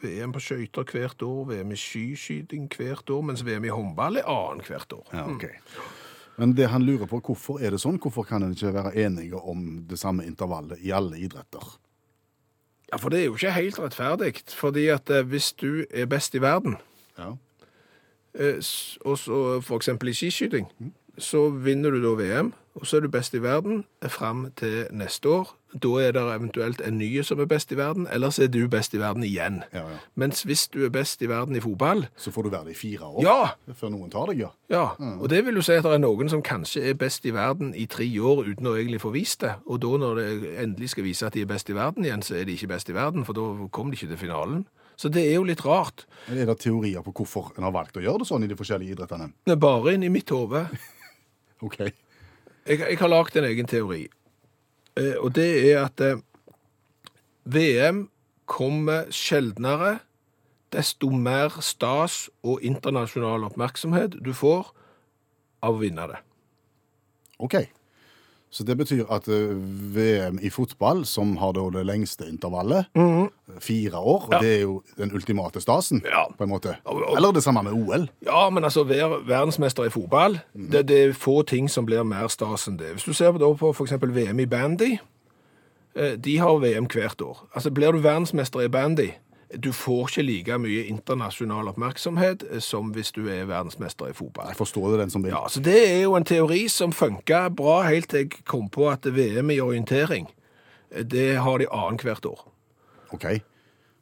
VM 0.00 0.32
på 0.32 0.40
skøyter 0.40 0.88
hvert 0.88 1.22
år. 1.26 1.42
VM 1.50 1.74
i 1.74 1.76
skiskyting 1.76 2.70
hvert 2.76 3.10
år, 3.12 3.26
mens 3.28 3.44
VM 3.44 3.68
i 3.68 3.74
håndball 3.74 4.16
er 4.22 4.30
annet 4.30 4.70
hvert 4.72 4.96
år. 4.96 5.04
Ja, 5.12 5.26
ok. 5.28 5.44
Men 6.40 6.54
det 6.56 6.70
han 6.72 6.86
lurer 6.88 7.04
på, 7.10 7.20
hvorfor 7.20 7.60
er 7.60 7.74
det 7.74 7.82
sånn? 7.82 8.00
Hvorfor 8.00 8.24
kan 8.24 8.42
en 8.46 8.54
ikke 8.56 8.72
være 8.72 8.94
enige 9.04 9.36
om 9.36 9.82
det 9.90 9.98
samme 10.00 10.24
intervallet 10.24 10.80
i 10.80 10.94
alle 10.96 11.18
idretter? 11.20 11.66
Ja, 12.88 12.96
for 12.96 13.12
det 13.12 13.20
er 13.20 13.28
jo 13.28 13.36
ikke 13.36 13.52
helt 13.52 13.78
rettferdig. 13.84 14.32
Fordi 14.56 14.86
at 14.88 15.10
eh, 15.12 15.26
hvis 15.28 15.52
du 15.60 15.84
er 15.92 16.08
best 16.08 16.34
i 16.34 16.40
verden, 16.40 16.78
Ja. 17.18 17.34
Eh, 18.34 18.60
og 19.04 19.18
så 19.18 19.76
eksempel 19.76 20.08
i 20.08 20.16
skiskyting, 20.16 20.66
så 21.18 21.48
vinner 21.48 21.90
du 21.90 22.02
da 22.02 22.14
VM, 22.16 22.52
og 22.74 22.86
så 22.86 22.96
er 22.96 23.00
du 23.00 23.08
best 23.08 23.34
i 23.34 23.42
verden 23.42 23.84
eh, 24.02 24.10
fram 24.10 24.52
til 24.56 24.86
neste 24.90 25.28
år. 25.28 25.56
Da 25.82 25.88
er 26.02 26.12
det 26.12 26.22
eventuelt 26.22 26.80
en 26.86 26.98
ny 26.98 27.22
som 27.22 27.40
er 27.40 27.46
best 27.46 27.72
i 27.72 27.76
verden, 27.76 28.06
ellers 28.10 28.38
er 28.38 28.46
du 28.46 28.68
best 28.68 28.94
i 28.94 28.98
verden 28.98 29.22
igjen. 29.22 29.62
Ja, 29.72 29.84
ja. 29.90 29.98
Mens 30.14 30.42
hvis 30.42 30.68
du 30.68 30.84
er 30.84 30.88
best 30.90 31.22
i 31.22 31.28
verden 31.28 31.56
i 31.56 31.60
fotball, 31.60 32.06
Så 32.16 32.30
får 32.30 32.42
du 32.42 32.48
være 32.48 32.64
det 32.64 32.70
i 32.70 32.74
fire 32.74 33.06
år 33.06 33.22
ja, 33.22 33.74
før 33.74 33.88
noen 33.88 34.10
tar 34.10 34.26
deg, 34.26 34.38
ja. 34.38 34.48
ja, 34.70 34.84
og 35.20 35.28
det 35.30 35.44
vil 35.46 35.54
jo 35.54 35.62
si 35.62 35.72
at 35.72 35.84
det 35.84 35.92
er 35.92 36.02
noen 36.02 36.28
som 36.28 36.42
kanskje 36.42 36.82
er 36.90 36.94
best 36.94 37.26
i 37.26 37.34
verden 37.34 37.74
i 37.74 37.86
tre 37.86 38.06
år 38.20 38.44
uten 38.46 38.66
å 38.66 38.74
egentlig 38.74 39.00
få 39.00 39.10
vist 39.10 39.40
det, 39.40 39.54
og 39.66 39.82
da 39.82 39.86
når 39.86 40.14
det 40.14 40.58
endelig 40.64 40.90
skal 40.90 41.04
vise 41.04 41.26
at 41.26 41.34
de 41.34 41.42
er 41.42 41.50
best 41.50 41.70
i 41.70 41.74
verden 41.74 42.04
igjen, 42.04 42.22
så 42.22 42.34
er 42.34 42.44
de 42.44 42.52
ikke 42.52 42.72
best 42.74 42.88
i 42.88 42.94
verden, 42.94 43.24
for 43.24 43.32
da 43.32 43.68
kom 43.70 43.90
de 43.90 43.98
ikke 43.98 44.10
til 44.14 44.24
finalen. 44.26 44.66
Så 45.00 45.08
det 45.08 45.22
er 45.24 45.38
jo 45.38 45.46
litt 45.48 45.62
rart. 45.64 46.04
Men 46.28 46.42
Er 46.42 46.50
det 46.50 46.58
teorier 46.60 47.00
på 47.04 47.14
hvorfor 47.16 47.54
en 47.56 47.64
har 47.64 47.72
valgt 47.72 47.96
å 47.96 48.02
gjøre 48.04 48.20
det 48.20 48.28
sånn 48.28 48.44
i 48.44 48.50
de 48.50 48.58
forskjellige 48.58 48.98
idrettene? 48.98 49.30
Det 49.48 49.54
er 49.54 49.62
bare 49.62 49.94
inn 49.96 50.04
i 50.04 50.12
mitt 50.12 50.32
hode. 50.34 50.66
Ok. 51.60 51.76
Jeg, 51.84 52.78
jeg 52.80 52.96
har 52.96 53.10
lagd 53.12 53.34
en 53.36 53.44
egen 53.44 53.66
teori, 53.68 54.06
eh, 54.96 55.16
og 55.20 55.34
det 55.36 55.44
er 55.68 55.82
at 55.82 56.00
eh, 56.00 56.22
VM 57.44 58.06
kommer 58.48 59.10
sjeldnere, 59.12 59.98
desto 60.72 61.10
mer 61.12 61.58
stas 61.60 62.30
og 62.40 62.64
internasjonal 62.64 63.44
oppmerksomhet 63.50 64.16
du 64.24 64.32
får 64.32 64.70
av 65.60 65.76
å 65.76 65.82
vinne 65.82 66.08
det. 66.14 66.22
Ok. 67.44 67.58
Så 68.50 68.64
det 68.66 68.74
betyr 68.78 69.04
at 69.14 69.28
eh, 69.30 69.52
VM 69.94 70.38
i 70.42 70.50
fotball, 70.50 71.04
som 71.06 71.36
har 71.38 71.52
da 71.54 71.68
det 71.70 71.84
lengste 71.86 72.26
intervallet, 72.26 72.86
fire 73.62 73.98
år, 73.98 74.28
Ja. 74.32 74.38
det 74.42 74.56
er 74.56 74.60
jo 74.62 74.82
den 74.98 75.12
ultimate 75.14 75.60
stasen, 75.60 76.02
Ja. 76.04 76.24
på 76.38 76.42
en 76.44 76.50
måte. 76.50 76.76
Eller 77.16 77.30
det 77.32 77.42
samme 77.42 77.62
med 77.62 77.72
OL. 77.72 78.08
Ja, 78.26 78.50
men 78.50 78.64
altså, 78.64 78.82
være 78.84 79.20
verdensmester 79.26 79.84
i 79.86 79.88
fotball, 79.90 80.40
det, 80.54 80.88
det 80.88 80.98
er 81.08 81.12
få 81.12 81.42
ting 81.46 81.70
som 81.70 81.86
blir 81.86 82.02
mer 82.02 82.26
stas 82.28 82.66
enn 82.68 82.76
det. 82.78 82.90
Hvis 82.96 83.04
du 83.06 83.12
ser 83.12 83.32
på, 83.32 83.54
på 83.72 83.84
eksempel 83.86 84.10
VM 84.14 84.40
i 84.40 84.46
bandy, 84.46 84.98
eh, 85.96 86.16
de 86.16 86.38
har 86.38 86.58
VM 86.58 86.86
hvert 86.90 87.22
år. 87.22 87.46
Altså, 87.54 87.70
blir 87.70 87.92
du 87.92 87.98
verdensmester 87.98 88.60
i 88.60 88.68
bandy, 88.68 89.10
du 89.58 89.72
får 89.74 90.08
ikke 90.08 90.22
like 90.22 90.58
mye 90.62 90.84
internasjonal 90.86 91.68
oppmerksomhet 91.72 92.44
eh, 92.50 92.60
som 92.62 92.92
hvis 92.94 93.10
du 93.16 93.24
er 93.28 93.48
verdensmester 93.50 94.10
i 94.10 94.14
fotball. 94.14 94.48
Jeg 94.52 94.56
forstår 94.60 94.90
det, 94.92 94.98
den 95.00 95.10
som 95.10 95.24
vil. 95.24 95.34
Ja, 95.34 95.48
så 95.50 95.60
det 95.64 95.76
er 95.90 96.02
jo 96.04 96.14
en 96.14 96.24
teori 96.28 96.68
som 96.70 96.92
funka 96.94 97.48
bra 97.48 97.80
helt 97.88 98.10
til 98.12 98.26
jeg 98.28 98.44
kom 98.46 98.68
på 98.70 98.88
at 98.90 99.06
VM 99.10 99.50
i 99.50 99.60
orientering, 99.60 100.28
eh, 100.94 101.02
det 101.02 101.36
har 101.42 101.58
de 101.58 101.66
annet 101.72 102.02
hvert 102.06 102.26
år. 102.26 102.46
Ok. 103.10 103.26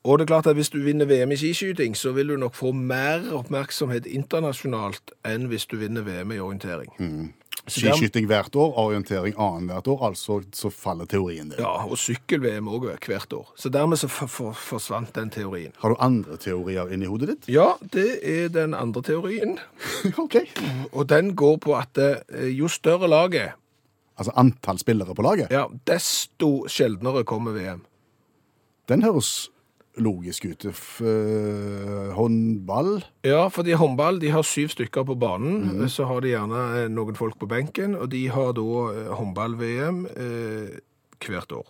Og 0.04 0.18
det 0.18 0.24
er 0.24 0.30
klart 0.34 0.46
at 0.46 0.56
hvis 0.56 0.70
du 0.70 0.78
vinner 0.84 1.08
VM 1.08 1.32
i 1.32 1.36
skiskyting, 1.36 1.96
så 1.96 2.12
vil 2.12 2.28
du 2.28 2.36
nok 2.36 2.54
få 2.54 2.72
mer 2.72 3.24
oppmerksomhet 3.34 4.06
internasjonalt 4.06 5.10
enn 5.26 5.48
hvis 5.50 5.66
du 5.66 5.76
vinner 5.80 6.04
VM 6.06 6.32
i 6.32 6.38
orientering. 6.38 6.92
Der- 6.98 7.32
Skiskyting 7.72 8.26
hvert 8.30 8.56
år, 8.56 8.72
orientering 8.80 9.36
annethvert 9.38 9.90
år, 9.92 10.04
altså 10.10 10.38
så 10.54 10.70
faller 10.72 11.08
teorien 11.10 11.50
din. 11.52 11.60
Ja, 11.60 11.84
og 11.84 11.98
sykkel-VM 12.00 12.68
òg 12.70 12.88
hvert 13.06 13.32
år. 13.36 13.52
Så 13.58 13.70
dermed 13.72 14.00
så 14.00 14.10
for, 14.12 14.30
for, 14.32 14.56
forsvant 14.56 15.14
den 15.16 15.30
teorien. 15.34 15.72
Har 15.82 15.94
du 15.94 16.00
andre 16.04 16.38
teorier 16.40 16.92
inni 16.94 17.10
hodet 17.10 17.32
ditt? 17.32 17.48
Ja, 17.52 17.72
det 17.94 18.08
er 18.22 18.48
den 18.54 18.76
andre 18.78 19.02
teorien. 19.06 19.58
ok. 20.24 20.40
Og 20.92 21.08
den 21.10 21.34
går 21.38 21.60
på 21.64 21.76
at 21.78 22.00
eh, 22.02 22.50
jo 22.54 22.70
større 22.72 23.08
laget 23.08 23.56
Altså 24.18 24.32
antall 24.34 24.80
spillere 24.82 25.14
på 25.14 25.22
laget? 25.22 25.46
ja, 25.54 25.68
desto 25.86 26.66
sjeldnere 26.66 27.22
kommer 27.22 27.54
VM. 27.54 27.84
Den 28.90 29.04
høres 29.06 29.50
logisk 29.98 30.44
ut. 30.48 30.66
Håndball 32.16 33.02
Ja, 33.26 33.48
fordi 33.52 33.72
håndball 33.78 34.20
de 34.22 34.30
har 34.34 34.42
syv 34.46 34.68
stykker 34.74 35.04
på 35.08 35.16
banen. 35.18 35.88
Så 35.90 36.06
har 36.08 36.20
de 36.24 36.32
gjerne 36.34 36.60
eh, 36.84 36.88
noen 36.92 37.16
folk 37.18 37.38
på 37.40 37.48
benken, 37.50 37.96
og 37.98 38.08
de 38.12 38.26
har 38.32 38.52
da 38.56 38.64
eh, 38.92 39.10
håndball-VM 39.18 40.04
eh, 40.14 40.78
hvert 41.26 41.52
år. 41.52 41.66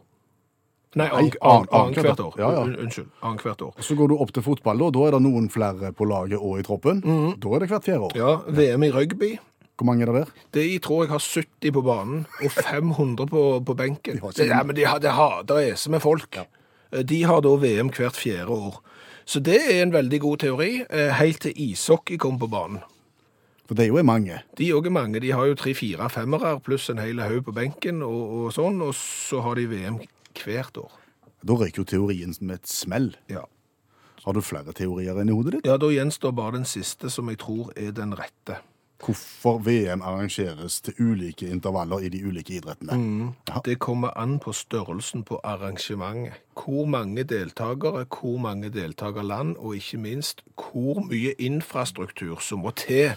Nei, 0.96 1.04
Nei, 1.04 1.18
annet 1.20 1.36
annet- 1.44 1.74
annethvert 1.76 2.20
år. 2.24 2.36
Ja, 2.40 2.48
ja. 2.56 2.62
Un- 2.64 2.78
Unnskyld. 2.86 3.10
Annethvert 3.22 3.60
år. 3.66 3.74
Så 3.84 3.94
går 3.98 4.08
du 4.08 4.16
opp 4.16 4.32
til 4.32 4.42
fotball, 4.46 4.78
da. 4.80 4.88
Da 4.96 5.02
er 5.06 5.16
det 5.18 5.22
noen 5.26 5.50
flere 5.52 5.92
på 5.92 6.06
laget 6.08 6.40
og 6.40 6.58
i 6.58 6.64
troppen. 6.66 7.02
Da 7.04 7.52
er 7.54 7.60
det 7.64 7.68
hvert 7.70 7.84
fjerde 7.84 8.08
år. 8.08 8.16
Ja, 8.16 8.30
VM 8.48 8.86
i 8.88 8.90
rugby. 8.94 9.34
Hvor 9.78 9.86
mange 9.86 10.02
er 10.02 10.10
det 10.10 10.22
der? 10.24 10.30
De 10.56 10.64
tror 10.82 11.04
jeg 11.04 11.12
har 11.12 11.22
70 11.22 11.70
på 11.76 11.82
banen 11.86 12.24
og 12.42 12.50
500 12.50 13.28
på, 13.30 13.42
på 13.68 13.76
benken. 13.78 14.16
De 14.16 14.20
har 14.24 14.32
ikke 14.32 14.40
Det, 14.42 14.48
ja, 14.50 14.62
men 14.66 14.74
de 14.74 14.86
har, 14.88 14.98
det 14.98 15.12
det 15.46 15.58
racer 15.60 15.90
med 15.94 16.00
folk. 16.02 16.40
Eh, 16.40 16.48
De 16.90 17.22
har 17.28 17.42
da 17.44 17.56
VM 17.60 17.90
hvert 17.92 18.16
fjerde 18.16 18.54
år. 18.54 18.78
Så 19.28 19.42
det 19.44 19.58
er 19.60 19.82
en 19.82 19.92
veldig 19.92 20.20
god 20.20 20.38
teori, 20.40 20.70
eh, 20.88 21.10
helt 21.12 21.42
til 21.44 21.52
ishockey 21.52 22.16
kom 22.16 22.38
på 22.40 22.48
banen. 22.48 22.80
For 23.68 23.76
det 23.76 23.84
er 23.84 23.92
jo 23.92 24.02
mange. 24.02 24.38
De 24.56 24.70
òg 24.72 24.86
er 24.88 24.94
mange. 24.96 25.20
De 25.20 25.30
har 25.36 25.44
jo 25.44 25.54
tre-fire 25.54 26.08
femmere 26.08 26.54
pluss 26.64 26.88
en 26.88 27.02
hel 27.02 27.20
haug 27.20 27.44
på 27.44 27.52
benken 27.52 28.00
og, 28.02 28.22
og 28.38 28.54
sånn, 28.56 28.80
og 28.80 28.94
så 28.96 29.42
har 29.44 29.60
de 29.60 29.66
VM 29.68 30.00
hvert 30.32 30.80
år. 30.80 30.94
Da 31.44 31.52
røyker 31.52 31.82
jo 31.82 31.84
teorien 31.84 32.32
med 32.40 32.62
et 32.62 32.70
smell. 32.72 33.10
Ja. 33.28 33.44
Har 34.24 34.32
du 34.32 34.40
flere 34.40 34.72
teorier 34.72 35.20
enn 35.20 35.28
i 35.28 35.36
hodet 35.36 35.58
ditt? 35.58 35.68
ja, 35.68 35.76
da 35.76 35.92
gjenstår 35.92 36.32
bare 36.32 36.56
den 36.56 36.66
siste, 36.68 37.12
som 37.12 37.28
jeg 37.28 37.42
tror 37.44 37.68
er 37.76 37.92
den 37.92 38.16
rette. 38.16 38.58
Hvorfor 39.04 39.58
VM 39.62 40.02
arrangeres 40.02 40.80
til 40.80 40.94
ulike 40.98 41.46
intervaller 41.46 42.02
i 42.02 42.08
de 42.10 42.18
ulike 42.26 42.56
idrettene? 42.58 42.96
Mm. 42.98 43.28
Det 43.64 43.78
kommer 43.78 44.18
an 44.18 44.38
på 44.42 44.52
størrelsen 44.52 45.22
på 45.24 45.38
arrangementet. 45.44 46.34
Hvor 46.58 46.84
mange 46.84 47.22
deltakere, 47.22 48.06
hvor 48.10 48.38
mange 48.42 48.72
deltakerland, 48.74 49.56
og 49.56 49.76
ikke 49.76 49.98
minst 50.02 50.42
hvor 50.56 50.98
mye 51.06 51.36
infrastruktur 51.38 52.42
som 52.42 52.66
må 52.66 52.70
til 52.70 53.14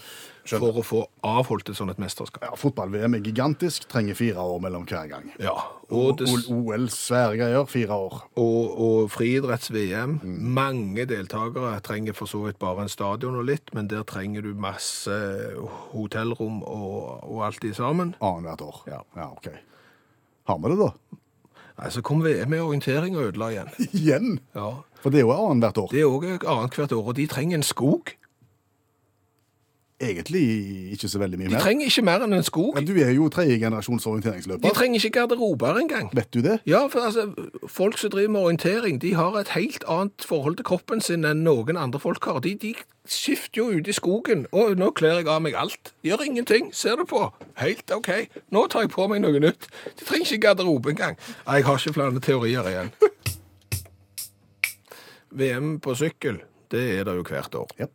for 0.59 0.79
å 0.81 0.83
få 0.83 1.01
avholdt 1.27 1.69
et 1.71 1.77
sånt 1.79 1.93
et 1.93 2.01
mesterskap. 2.01 2.43
Ja, 2.43 2.55
Fotball-VM 2.59 3.15
er 3.17 3.23
gigantisk, 3.25 3.87
trenger 3.91 4.17
fire 4.19 4.43
år 4.43 4.59
mellom 4.65 4.85
hver 4.89 5.07
gang. 5.11 5.29
Ja, 5.39 5.55
og, 5.91 6.21
OL, 6.51 6.87
svære 6.91 7.37
greier, 7.39 7.65
fire 7.71 7.97
år. 8.07 8.19
og, 8.39 8.75
og 8.81 9.11
friidretts-VM. 9.15 10.19
Mange 10.55 11.05
deltakere 11.09 11.77
trenger 11.85 12.15
for 12.17 12.31
så 12.31 12.43
vidt 12.45 12.59
bare 12.59 12.85
en 12.85 12.91
stadion 12.91 13.39
og 13.39 13.47
litt, 13.49 13.73
men 13.77 13.89
der 13.91 14.03
trenger 14.07 14.45
du 14.45 14.53
masse 14.55 15.15
hotellrom 15.91 16.61
og, 16.63 17.23
og 17.27 17.43
alt 17.47 17.65
i 17.67 17.73
sammen. 17.77 18.15
Annethvert 18.21 18.61
år. 18.67 18.79
Ja. 18.91 19.01
ja, 19.17 19.31
ok. 19.31 19.51
Har 20.49 20.61
vi 20.63 20.71
det, 20.73 20.79
da? 20.79 20.91
Nei, 21.81 21.89
Så 21.89 22.01
kom 22.05 22.23
VM 22.23 22.53
i 22.53 22.59
orientering 22.61 23.15
og 23.17 23.29
ødela 23.31 23.51
igjen. 23.53 23.69
Igjen? 24.01 24.39
Ja, 24.57 24.71
For 25.01 25.13
det 25.13 25.21
er 25.21 25.27
jo 25.27 25.35
annethvert 25.35 25.83
år. 25.85 25.93
Det 25.93 26.01
er 26.01 26.09
òg 26.09 26.27
annethvert 26.45 26.95
år, 26.97 27.07
og 27.13 27.15
de 27.17 27.27
trenger 27.31 27.59
en 27.59 27.65
skog. 27.65 28.15
Egentlig 30.01 30.41
ikke 30.95 31.07
så 31.11 31.19
veldig 31.21 31.37
mye 31.37 31.49
mer. 31.49 31.57
De 31.59 31.63
trenger 31.63 31.89
ikke 31.91 32.03
mer 32.07 32.23
enn 32.25 32.33
en 32.33 32.45
skog. 32.45 32.71
Men 32.73 32.87
du 32.87 32.95
er 32.97 33.11
jo 33.13 33.27
tredje 33.29 33.59
generasjons 33.61 34.07
De 34.07 34.71
trenger 34.73 34.97
ikke 34.97 35.19
garderober 35.19 35.77
engang. 35.77 36.09
Vet 36.15 36.33
du 36.33 36.41
det? 36.41 36.57
Ja, 36.65 36.87
for 36.87 37.05
altså, 37.05 37.27
folk 37.67 37.97
som 37.97 38.09
driver 38.09 38.29
med 38.29 38.41
orientering, 38.41 39.01
de 39.01 39.13
har 39.13 39.37
et 39.37 39.53
helt 39.53 39.83
annet 39.87 40.25
forhold 40.25 40.57
til 40.57 40.65
kroppen 40.65 41.01
sin 41.01 41.25
enn 41.25 41.43
noen 41.45 41.77
andre 41.77 41.99
folk 41.99 42.25
har. 42.25 42.39
De, 42.39 42.55
de 42.55 42.73
skifter 43.05 43.61
jo 43.61 43.69
ut 43.77 43.87
i 43.87 43.93
skogen, 43.93 44.47
og 44.51 44.77
nå 44.77 44.89
kler 44.97 45.21
jeg 45.21 45.29
av 45.29 45.41
meg 45.45 45.53
alt. 45.55 45.93
Gjør 46.03 46.25
ingenting, 46.25 46.73
ser 46.73 46.97
du 46.97 47.05
på. 47.05 47.27
Helt 47.61 47.91
ok. 47.93 48.11
Nå 48.49 48.65
tar 48.73 48.87
jeg 48.87 48.93
på 48.97 49.07
meg 49.11 49.21
noe 49.21 49.39
nytt. 49.39 49.69
De 49.99 50.05
trenger 50.05 50.25
ikke 50.25 50.47
garderobe 50.47 50.95
engang. 50.95 51.17
Jeg 51.45 51.69
har 51.69 51.77
ikke 51.77 51.93
flere 51.99 52.25
teorier 52.25 52.73
igjen. 52.73 52.93
VM 55.31 55.79
på 55.79 55.95
sykkel, 55.95 56.41
det 56.71 56.83
er 56.97 57.07
det 57.07 57.15
jo 57.15 57.23
hvert 57.27 57.55
år. 57.55 57.75
Ja. 57.79 57.87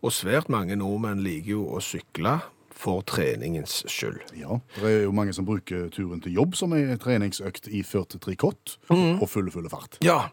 Og 0.00 0.14
svært 0.16 0.48
mange 0.52 0.78
nordmenn 0.80 1.20
liker 1.24 1.58
jo 1.58 1.66
å 1.76 1.80
sykle 1.84 2.38
for 2.80 3.04
treningens 3.04 3.82
skyld. 3.92 4.22
Ja, 4.40 4.56
det 4.78 4.88
er 4.88 5.02
jo 5.04 5.12
mange 5.12 5.34
som 5.36 5.44
bruker 5.48 5.90
turen 5.92 6.22
til 6.24 6.38
jobb 6.38 6.56
som 6.56 6.72
ei 6.76 6.96
treningsøkt 7.00 7.68
iført 7.68 8.16
trikott 8.24 8.78
og 8.88 9.26
fulle, 9.28 9.52
fulle 9.52 9.72
fart. 9.72 9.98
Ja, 10.04 10.30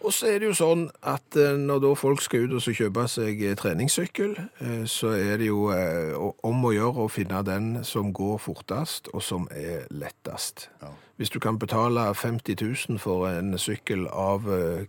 og 0.00 0.12
så 0.16 0.30
er 0.30 0.40
det 0.40 0.48
jo 0.48 0.56
sånn 0.56 0.86
at 1.04 1.36
eh, 1.36 1.58
når 1.60 1.82
da 1.84 1.90
folk 1.98 2.22
skal 2.24 2.46
ut 2.48 2.56
og 2.56 2.76
kjøpe 2.76 3.04
seg 3.10 3.42
eh, 3.44 3.56
treningssykkel, 3.58 4.32
eh, 4.64 4.84
så 4.88 5.12
er 5.12 5.40
det 5.40 5.50
jo 5.50 5.68
om 6.46 6.64
å 6.64 6.72
gjøre 6.72 7.04
å 7.04 7.12
finne 7.12 7.42
den 7.44 7.68
som 7.84 8.12
går 8.16 8.38
fortest 8.40 9.10
og 9.12 9.22
som 9.24 9.46
er 9.52 9.84
lettest. 9.92 10.68
Ja. 10.80 10.92
Hvis 11.20 11.32
du 11.34 11.36
kan 11.42 11.58
betale 11.60 12.06
50 12.16 12.56
000 12.56 13.00
for 13.02 13.26
en 13.28 13.52
sykkel 13.60 14.06
av 14.08 14.46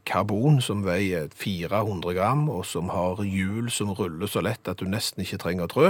karbon 0.07 0.61
som 0.63 0.85
veier 0.85 1.27
400 1.35 2.15
gram, 2.15 2.45
og 2.47 2.63
som 2.69 2.87
har 2.93 3.19
hjul 3.27 3.67
som 3.67 3.91
ruller 3.97 4.31
så 4.31 4.39
lett 4.45 4.71
at 4.71 4.79
du 4.79 4.87
nesten 4.87 5.25
ikke 5.25 5.41
trenger 5.43 5.67
å 5.67 5.73
trø, 5.73 5.89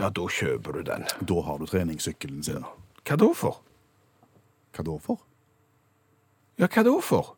ja, 0.00 0.08
da 0.08 0.24
kjøper 0.38 0.78
du 0.78 0.86
den. 0.88 1.04
Da 1.20 1.44
har 1.44 1.60
du 1.60 1.68
treningssykkelen 1.68 2.40
sin. 2.48 2.64
Hva 3.04 3.20
da 3.20 3.28
for? 3.36 3.60
Hva 4.72 4.88
da 4.88 4.96
for? 5.04 5.20
Ja, 6.56 6.72
hva 6.72 6.88
da 6.88 6.96
for? 7.04 7.34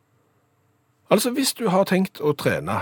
Altså, 1.11 1.31
hvis 1.31 1.53
du 1.53 1.67
har 1.69 1.85
tenkt 1.85 2.19
å 2.21 2.33
trene, 2.37 2.81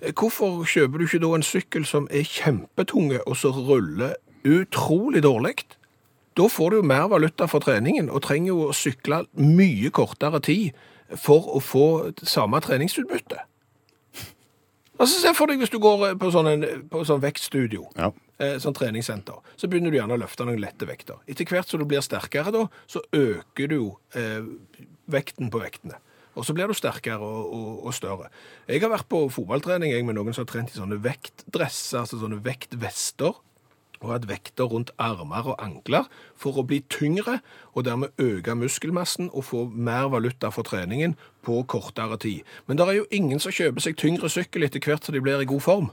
eh, 0.00 0.12
hvorfor 0.12 0.64
kjøper 0.66 0.98
du 0.98 1.04
ikke 1.06 1.22
da 1.22 1.34
en 1.36 1.42
sykkel 1.46 1.86
som 1.86 2.08
er 2.10 2.26
kjempetunge 2.26 3.20
og 3.26 3.36
så 3.36 3.52
ruller 3.54 4.14
utrolig 4.44 5.22
dårlig? 5.22 5.64
Da 6.36 6.48
får 6.52 6.70
du 6.70 6.76
jo 6.76 6.82
mer 6.82 7.08
valuta 7.08 7.46
for 7.48 7.60
treningen 7.64 8.10
og 8.10 8.22
trenger 8.26 8.48
jo 8.52 8.68
å 8.68 8.74
sykle 8.76 9.22
mye 9.40 9.90
kortere 9.90 10.40
tid 10.44 10.72
for 11.16 11.46
å 11.56 11.60
få 11.62 12.12
samme 12.26 12.60
treningsutbytte. 12.60 13.38
Altså, 14.98 15.20
se 15.20 15.32
for 15.36 15.46
deg 15.50 15.60
hvis 15.60 15.72
du 15.72 15.78
går 15.78 16.14
på 16.20 16.30
sånn, 16.32 16.48
en, 16.50 16.66
på 16.88 17.02
sånn 17.04 17.20
vektstudio 17.20 17.84
Ja. 17.98 18.10
eh, 18.40 18.56
sånn 18.60 18.74
treningssenter, 18.74 19.38
så 19.56 19.68
begynner 19.68 19.92
du 19.92 19.98
gjerne 19.98 20.16
å 20.16 20.20
løfte 20.22 20.44
noen 20.48 20.60
lette 20.60 20.88
vekter. 20.88 21.18
Etter 21.28 21.44
hvert 21.44 21.68
som 21.68 21.80
du 21.80 21.84
blir 21.88 22.00
sterkere 22.04 22.52
da, 22.52 22.66
så 22.88 23.02
øker 23.12 23.68
du 23.68 23.80
eh, 24.16 24.42
vekten 25.12 25.50
på 25.52 25.60
vektene. 25.60 26.00
Og 26.36 26.44
så 26.44 26.54
blir 26.56 26.68
du 26.68 26.76
sterkere 26.76 27.24
og, 27.24 27.48
og, 27.56 27.72
og 27.88 27.96
større. 27.96 28.30
Jeg 28.68 28.84
har 28.84 28.92
vært 28.92 29.08
på 29.10 29.24
fotballtrening 29.32 29.94
jeg, 29.94 30.04
med 30.06 30.18
noen 30.18 30.36
som 30.36 30.44
har 30.44 30.52
trent 30.52 30.72
i 30.74 30.78
sånne 30.78 31.00
vektdresser, 31.04 32.04
altså 32.04 32.20
sånne 32.20 32.42
vektvester, 32.44 33.40
og 34.02 34.12
hatt 34.12 34.26
vekter 34.28 34.68
rundt 34.68 34.92
armer 35.00 35.46
og 35.48 35.60
ankler 35.62 36.08
for 36.36 36.58
å 36.60 36.64
bli 36.68 36.82
tyngre, 36.92 37.38
og 37.72 37.86
dermed 37.88 38.12
øke 38.20 38.56
muskelmassen 38.58 39.30
og 39.32 39.46
få 39.48 39.64
mer 39.72 40.10
valuta 40.12 40.50
for 40.52 40.68
treningen 40.68 41.16
på 41.46 41.62
kortere 41.70 42.18
tid. 42.20 42.44
Men 42.66 42.78
det 42.78 42.86
er 42.86 42.98
jo 43.00 43.08
ingen 43.14 43.40
som 43.42 43.54
kjøper 43.54 43.84
seg 43.84 43.96
tyngre 44.00 44.30
sykkel 44.32 44.66
etter 44.66 44.84
hvert 44.84 45.06
som 45.06 45.16
de 45.16 45.24
blir 45.24 45.40
i 45.40 45.48
god 45.48 45.64
form. 45.64 45.88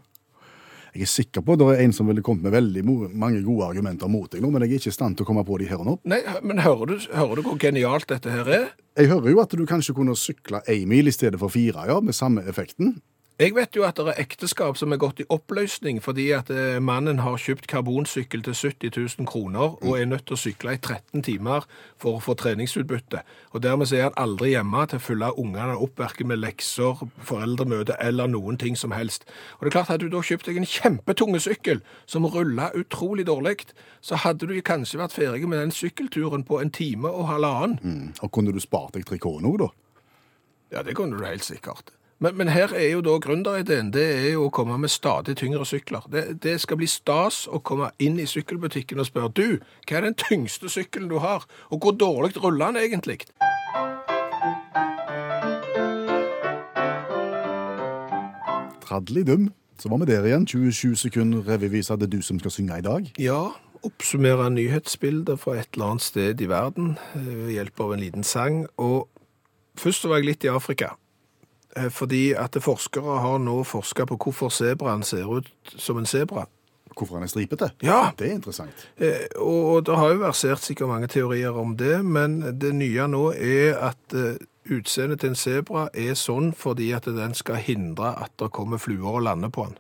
Jeg 0.94 1.08
er 1.08 1.10
sikker 1.10 1.42
på 1.42 1.56
at 1.56 1.62
det 1.62 1.68
er 1.74 1.80
en 1.88 1.94
som 1.96 2.06
ville 2.06 2.22
kommet 2.26 2.46
med 2.46 2.54
veldig 2.54 2.84
mange 3.18 3.40
gode 3.42 3.72
argumenter 3.72 4.12
mot 4.12 4.30
deg 4.30 4.44
nå, 4.44 4.52
men 4.54 4.62
jeg 4.62 4.76
er 4.76 4.82
ikke 4.84 4.92
i 4.92 4.98
stand 5.00 5.18
til 5.18 5.26
å 5.26 5.30
komme 5.32 5.46
på 5.48 5.58
de 5.58 5.70
her 5.72 5.82
og 5.82 5.88
nå. 5.90 5.96
Nei, 6.12 6.20
men 6.46 6.62
hører 6.62 6.92
du, 6.92 7.08
hører 7.10 7.40
du 7.40 7.48
hvor 7.48 7.58
genialt 7.62 8.06
dette 8.12 8.30
her 8.30 8.52
er? 8.60 8.68
Jeg 9.00 9.10
hører 9.10 9.32
jo 9.34 9.42
at 9.42 9.56
du 9.58 9.64
kanskje 9.66 9.96
kunne 9.98 10.14
sykle 10.20 10.62
én 10.70 10.86
mil 10.92 11.10
i 11.10 11.16
stedet 11.16 11.40
for 11.42 11.50
fire, 11.54 11.88
ja, 11.90 11.98
med 11.98 12.14
samme 12.14 12.46
effekten. 12.46 13.00
Jeg 13.42 13.56
vet 13.58 13.74
jo 13.74 13.82
at 13.82 13.98
det 13.98 14.12
er 14.12 14.20
ekteskap 14.22 14.78
som 14.78 14.92
er 14.94 15.00
gått 15.02 15.24
i 15.24 15.26
oppløsning 15.34 15.98
fordi 16.06 16.28
at 16.38 16.52
eh, 16.54 16.76
mannen 16.78 17.24
har 17.26 17.40
kjøpt 17.42 17.66
karbonsykkel 17.66 18.44
til 18.46 18.54
70 18.54 18.92
000 18.94 19.26
kroner 19.26 19.74
og 19.74 19.96
er 19.98 20.06
nødt 20.06 20.28
til 20.30 20.36
å 20.36 20.38
sykle 20.38 20.76
i 20.76 20.78
13 20.78 21.24
timer 21.26 21.66
for 21.98 22.20
å 22.20 22.22
få 22.22 22.36
treningsutbytte. 22.38 23.24
Og 23.58 23.64
dermed 23.66 23.90
er 23.90 24.06
han 24.06 24.20
aldri 24.22 24.52
hjemme 24.52 24.84
til 24.86 25.02
å 25.02 25.06
følge 25.08 25.32
ungene 25.42 25.80
opp 25.82 25.98
verken 26.04 26.30
med 26.30 26.44
lekser, 26.44 27.02
foreldremøte 27.26 27.96
eller 28.06 28.30
noen 28.30 28.62
ting 28.62 28.78
som 28.78 28.94
helst. 28.94 29.26
Og 29.58 29.66
det 29.66 29.72
er 29.72 29.78
klart, 29.80 29.90
hadde 29.90 30.06
du 30.06 30.14
da 30.14 30.22
kjøpt 30.30 30.52
deg 30.52 30.62
en 30.62 30.70
kjempetunge 30.76 31.42
sykkel 31.42 31.82
som 32.06 32.30
ruller 32.30 32.78
utrolig 32.78 33.26
dårlig, 33.26 33.66
så 34.06 34.22
hadde 34.28 34.46
du 34.46 34.54
kanskje 34.62 35.02
vært 35.02 35.18
ferdig 35.18 35.50
med 35.50 35.58
den 35.58 35.74
sykkelturen 35.74 36.46
på 36.46 36.62
en 36.62 36.70
time 36.70 37.10
og 37.10 37.32
halvannen. 37.34 37.82
Mm. 37.82 38.14
Og 38.22 38.30
kunne 38.38 38.54
du 38.54 38.62
spart 38.62 38.94
deg 38.94 39.10
3K 39.10 39.36
nå 39.42 39.58
da? 39.66 39.74
Ja, 40.78 40.86
det 40.86 40.94
kunne 41.02 41.18
du 41.18 41.26
helt 41.26 41.50
sikkert. 41.50 41.96
Men, 42.24 42.38
men 42.38 42.48
her 42.48 42.72
er 42.72 42.86
jo 42.88 43.02
da 43.04 43.18
gründerideen, 43.20 43.90
det 43.92 44.04
er 44.16 44.30
jo 44.38 44.46
å 44.46 44.52
komme 44.56 44.78
med 44.80 44.92
stadig 44.94 45.34
tyngre 45.42 45.66
sykler. 45.68 46.06
Det, 46.08 46.22
det 46.46 46.54
skal 46.64 46.80
bli 46.80 46.88
stas 46.88 47.42
å 47.52 47.60
komme 47.60 47.90
inn 48.00 48.16
i 48.16 48.28
sykkelbutikken 48.32 49.02
og 49.04 49.10
spørre, 49.10 49.32
du, 49.36 49.66
hva 49.90 49.98
er 50.00 50.08
den 50.08 50.16
tyngste 50.16 50.72
sykkelen 50.72 51.10
du 51.12 51.18
har? 51.20 51.44
Og 51.68 51.84
hvor 51.84 51.98
dårlig 52.00 52.40
ruller 52.40 52.72
den 52.72 52.80
egentlig? 52.86 53.26
Traddelig 58.88 59.28
dum. 59.28 59.52
Så 59.76 59.92
var 59.92 60.00
vi 60.06 60.12
der 60.14 60.32
igjen. 60.32 60.48
27 60.48 60.96
sekunder 61.04 61.44
revyvis 61.44 61.92
det 61.92 62.12
du 62.16 62.22
som 62.24 62.40
skal 62.40 62.56
synge 62.56 62.80
i 62.80 62.88
dag. 62.88 63.14
Ja, 63.20 63.50
oppsummere 63.84 64.48
nyhetsbilder 64.56 65.36
fra 65.36 65.60
et 65.60 65.76
eller 65.76 65.98
annet 65.98 66.08
sted 66.08 66.40
i 66.40 66.48
verden 66.48 66.96
eh, 67.18 67.32
ved 67.36 67.56
hjelp 67.58 67.84
av 67.84 67.98
en 67.98 68.08
liten 68.08 68.24
sang. 68.24 68.64
Og 68.80 69.10
først 69.76 70.08
var 70.08 70.24
jeg 70.24 70.32
litt 70.32 70.48
i 70.48 70.56
Afrika. 70.56 70.96
Eh, 71.76 71.90
Fordi 71.92 72.34
at 72.38 72.58
forskere 72.62 73.20
har 73.24 73.40
nå 73.40 73.64
forsket 73.64 74.08
på 74.12 74.18
hvorfor 74.18 74.50
sebraen 74.54 75.04
ser 75.04 75.30
ut 75.30 75.50
som 75.78 75.98
en 75.98 76.10
sebra. 76.10 76.46
Hvorfor 76.94 77.18
han 77.18 77.24
er 77.26 77.32
stripete? 77.32 77.72
Ja, 77.82 78.12
Det 78.18 78.28
er 78.30 78.36
interessant. 78.38 78.90
Eh, 78.98 79.26
og, 79.36 79.62
og 79.74 79.86
det 79.86 79.96
har 79.98 80.14
jo 80.14 80.20
versert 80.22 80.62
sikkert 80.62 80.92
mange 80.92 81.08
teorier 81.08 81.58
om 81.58 81.78
det, 81.78 82.04
men 82.06 82.42
det 82.62 82.74
nye 82.76 83.08
nå 83.10 83.32
er 83.34 83.80
at 83.90 84.14
eh, 84.14 84.38
utseendet 84.70 85.20
til 85.20 85.34
en 85.34 85.40
sebra 85.40 85.88
er 85.94 86.14
sånn 86.16 86.54
fordi 86.56 86.92
at 86.96 87.10
den 87.10 87.34
skal 87.34 87.60
hindre 87.60 88.14
at 88.24 88.32
det 88.40 88.52
kommer 88.54 88.78
fluer 88.82 89.18
og 89.18 89.26
lander 89.26 89.50
på 89.54 89.66
den. 89.72 89.80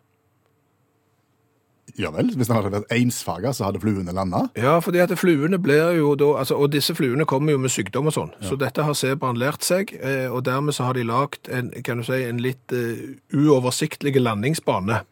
Ja 2.00 2.10
vel, 2.14 2.32
hvis 2.34 2.50
den 2.50 2.58
hadde 2.58 2.72
vært 2.74 2.94
ensfarga, 2.96 3.52
så 3.54 3.68
hadde 3.68 3.82
fluene 3.84 4.14
landa? 4.16 4.48
Ja, 4.58 4.80
fordi 4.82 5.02
at 5.04 5.14
fluene 5.20 5.60
blir 5.62 5.94
jo 6.00 6.16
da, 6.18 6.32
altså, 6.42 6.58
og 6.58 6.72
disse 6.74 6.96
fluene 6.98 7.28
kommer 7.30 7.54
jo 7.54 7.62
med 7.62 7.74
sykdom 7.74 8.10
og 8.10 8.16
sånn, 8.16 8.32
så 8.42 8.58
dette 8.58 8.86
har 8.86 8.98
sebraen 8.98 9.38
lært 9.38 9.66
seg, 9.68 9.94
eh, 10.00 10.26
og 10.26 10.42
dermed 10.48 10.74
så 10.74 10.88
har 10.90 10.98
de 10.98 11.06
lagt 11.06 11.52
en, 11.54 11.70
kan 11.86 12.02
du 12.02 12.08
si, 12.08 12.18
en 12.26 12.42
litt 12.42 12.74
uh, 12.74 13.14
uoversiktlig 13.38 14.16
landingsbane. 14.18 15.04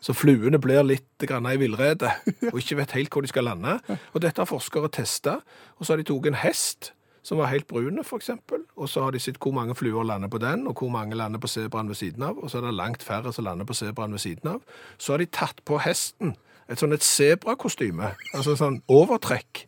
Så 0.00 0.14
fluene 0.16 0.60
blir 0.62 0.86
litt 0.86 1.26
grann 1.28 1.48
i 1.50 1.58
villrede, 1.60 2.12
og 2.52 2.62
ikke 2.62 2.78
vet 2.78 2.94
helt 2.96 3.12
hvor 3.12 3.26
de 3.26 3.32
skal 3.32 3.50
lande. 3.50 3.76
Og 4.14 4.22
dette 4.22 4.40
har 4.40 4.48
forskere 4.48 4.88
testet, 4.94 5.42
og 5.76 5.84
så 5.84 5.92
har 5.92 6.00
de 6.00 6.06
tatt 6.08 6.30
en 6.30 6.40
hest, 6.40 6.92
som 7.22 7.38
var 7.38 7.50
helt 7.52 7.66
brune 7.68 8.04
eksempel, 8.16 8.64
og 8.76 8.88
så 8.88 9.02
har 9.04 9.12
de 9.12 9.20
sett 9.20 9.38
hvor 9.38 9.52
mange 9.52 9.74
fluer 9.74 10.04
lander 10.04 10.28
på 10.28 10.38
den, 10.38 10.66
og 10.66 10.78
hvor 10.80 10.90
mange 10.92 11.16
lander 11.16 11.40
på 11.40 11.48
sebraen 11.48 11.88
ved 11.88 11.98
siden 12.00 12.22
av, 12.22 12.38
og 12.38 12.50
så 12.50 12.58
er 12.58 12.68
det 12.68 12.74
langt 12.74 13.02
færre 13.02 13.32
som 13.32 13.44
lander 13.44 13.68
på 13.68 13.76
sebraen 13.76 14.12
ved 14.12 14.22
siden 14.22 14.54
av. 14.56 14.60
Så 14.98 15.12
har 15.12 15.18
de 15.18 15.26
tatt 15.26 15.64
på 15.64 15.80
hesten 15.84 16.36
et 16.70 16.78
sånn 16.78 16.94
et 16.94 17.02
sebrakostyme, 17.02 18.12
altså 18.34 18.54
sånn 18.56 18.80
overtrekk. 18.88 19.66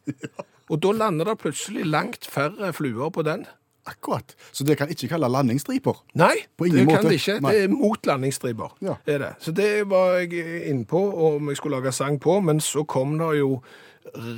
Og 0.70 0.78
da 0.80 0.92
lander 0.94 1.28
det 1.28 1.40
plutselig 1.42 1.84
langt 1.84 2.28
færre 2.30 2.70
fluer 2.72 3.10
på 3.12 3.24
den. 3.26 3.44
Akkurat. 3.84 4.36
Så 4.54 4.62
det 4.64 4.76
kan 4.78 4.90
ikke 4.94 5.08
kalle 5.10 5.26
landingsstriper? 5.26 5.96
Nei, 6.14 6.36
På 6.56 6.68
det 6.70 6.84
kan 6.86 6.86
måte. 6.86 7.08
det 7.10 7.16
ikke. 7.18 7.40
Nei. 7.42 7.52
Det 7.52 7.62
er 7.64 7.72
mot 7.72 8.06
landingsstriper. 8.06 8.76
Ja. 8.86 8.94
Er 9.10 9.18
det. 9.18 9.30
Så 9.42 9.50
det 9.52 9.88
var 9.90 10.20
jeg 10.22 10.68
innpå 10.70 11.00
om 11.26 11.50
jeg 11.50 11.58
skulle 11.58 11.80
lage 11.80 11.92
sang 11.92 12.20
på, 12.22 12.38
men 12.40 12.60
så 12.62 12.84
kom 12.86 13.18
det 13.18 13.32
jo 13.40 13.56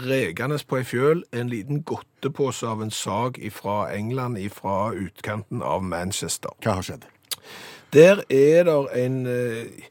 regende 0.06 0.58
på 0.68 0.78
ei 0.80 0.84
fjøl 0.86 1.24
en 1.32 1.48
liten 1.48 1.82
godtepose 1.82 2.66
av 2.68 2.82
en 2.82 2.90
sag 2.94 3.38
fra 3.52 3.88
England, 3.94 4.38
fra 4.52 4.92
utkanten 4.92 5.62
av 5.62 5.82
Manchester. 5.82 6.50
Hva 6.62 6.78
har 6.78 6.86
skjedd? 6.86 7.08
Der 7.94 8.22
er 8.30 8.64
det 8.64 8.78
en 9.04 9.26
eh, 9.26 9.90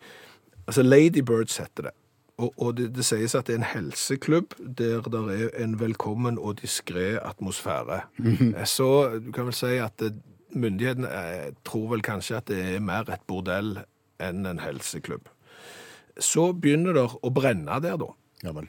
Altså 0.68 0.82
Ladybirds 0.84 1.58
heter 1.60 1.90
det. 1.90 1.92
Og, 2.38 2.54
og 2.58 2.78
det, 2.78 2.94
det 2.96 3.04
sies 3.06 3.36
at 3.36 3.48
det 3.48 3.58
er 3.58 3.60
en 3.62 3.72
helseklubb 3.74 4.56
der 4.80 5.04
det 5.12 5.22
er 5.36 5.50
en 5.64 5.76
velkommen 5.80 6.40
og 6.40 6.62
diskré 6.62 7.18
atmosfære. 7.20 8.00
Eh, 8.24 8.66
Så 8.66 9.20
du 9.20 9.32
kan 9.32 9.46
vel 9.50 9.54
si 9.58 9.76
at 9.84 10.02
eh, 10.02 10.16
myndighetene 10.56 11.10
eh, 11.10 11.52
tror 11.66 11.90
vel 11.92 12.02
kanskje 12.02 12.38
at 12.40 12.48
det 12.48 12.62
er 12.76 12.80
mer 12.80 13.10
et 13.12 13.26
bordell 13.28 13.78
enn 14.24 14.46
en 14.48 14.64
helseklubb. 14.64 15.28
Så 16.20 16.52
begynner 16.54 16.94
det 16.96 17.08
å 17.22 17.30
brenne 17.34 17.80
der, 17.84 17.98
da. 18.00 18.12
Ja 18.44 18.52
vel. 18.52 18.68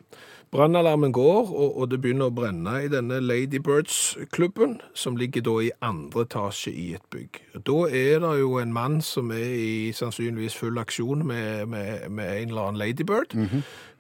Brannalarmen 0.55 1.11
går, 1.13 1.49
og, 1.51 1.79
og 1.83 1.89
det 1.91 1.99
begynner 2.03 2.31
å 2.31 2.35
brenne 2.35 2.77
i 2.85 2.91
denne 2.93 3.17
Ladybirds-klubben, 3.19 4.77
som 4.95 5.17
ligger 5.19 5.43
da 5.43 5.55
i 5.67 5.73
andre 5.83 6.23
etasje 6.29 6.71
i 6.71 6.85
et 6.95 7.03
bygg. 7.11 7.41
Da 7.67 7.79
er 7.91 8.23
det 8.23 8.35
jo 8.39 8.61
en 8.61 8.75
mann 8.77 9.01
som 9.03 9.33
er 9.35 9.51
i 9.59 9.91
sannsynligvis 9.97 10.55
full 10.61 10.79
aksjon 10.79 11.27
med, 11.27 11.67
med, 11.73 12.07
med 12.07 12.31
en 12.37 12.55
eller 12.55 12.69
annen 12.69 12.83
Ladybird, 12.85 13.35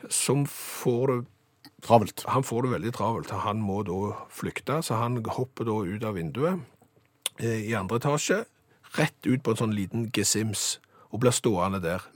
som 0.06 0.46
får 0.46 1.06
det 1.10 1.20
Travelt. 1.84 2.22
han 2.26 2.44
får 2.44 2.62
det 2.62 2.70
veldig 2.70 2.92
travelt. 2.96 3.30
Han 3.44 3.60
må 3.60 3.82
da 3.84 4.14
flykte, 4.32 4.78
så 4.82 4.96
han 5.02 5.18
hopper 5.20 5.66
da 5.68 5.74
ut 5.84 6.04
av 6.08 6.16
vinduet 6.16 6.62
eh, 7.36 7.60
i 7.68 7.74
andre 7.76 7.98
etasje, 8.00 8.44
rett 8.96 9.28
ut 9.28 9.42
på 9.44 9.52
en 9.52 9.60
sånn 9.60 9.74
liten 9.76 10.06
gesims, 10.14 10.78
og 11.12 11.20
blir 11.20 11.34
stående 11.36 11.82
der 11.84 12.06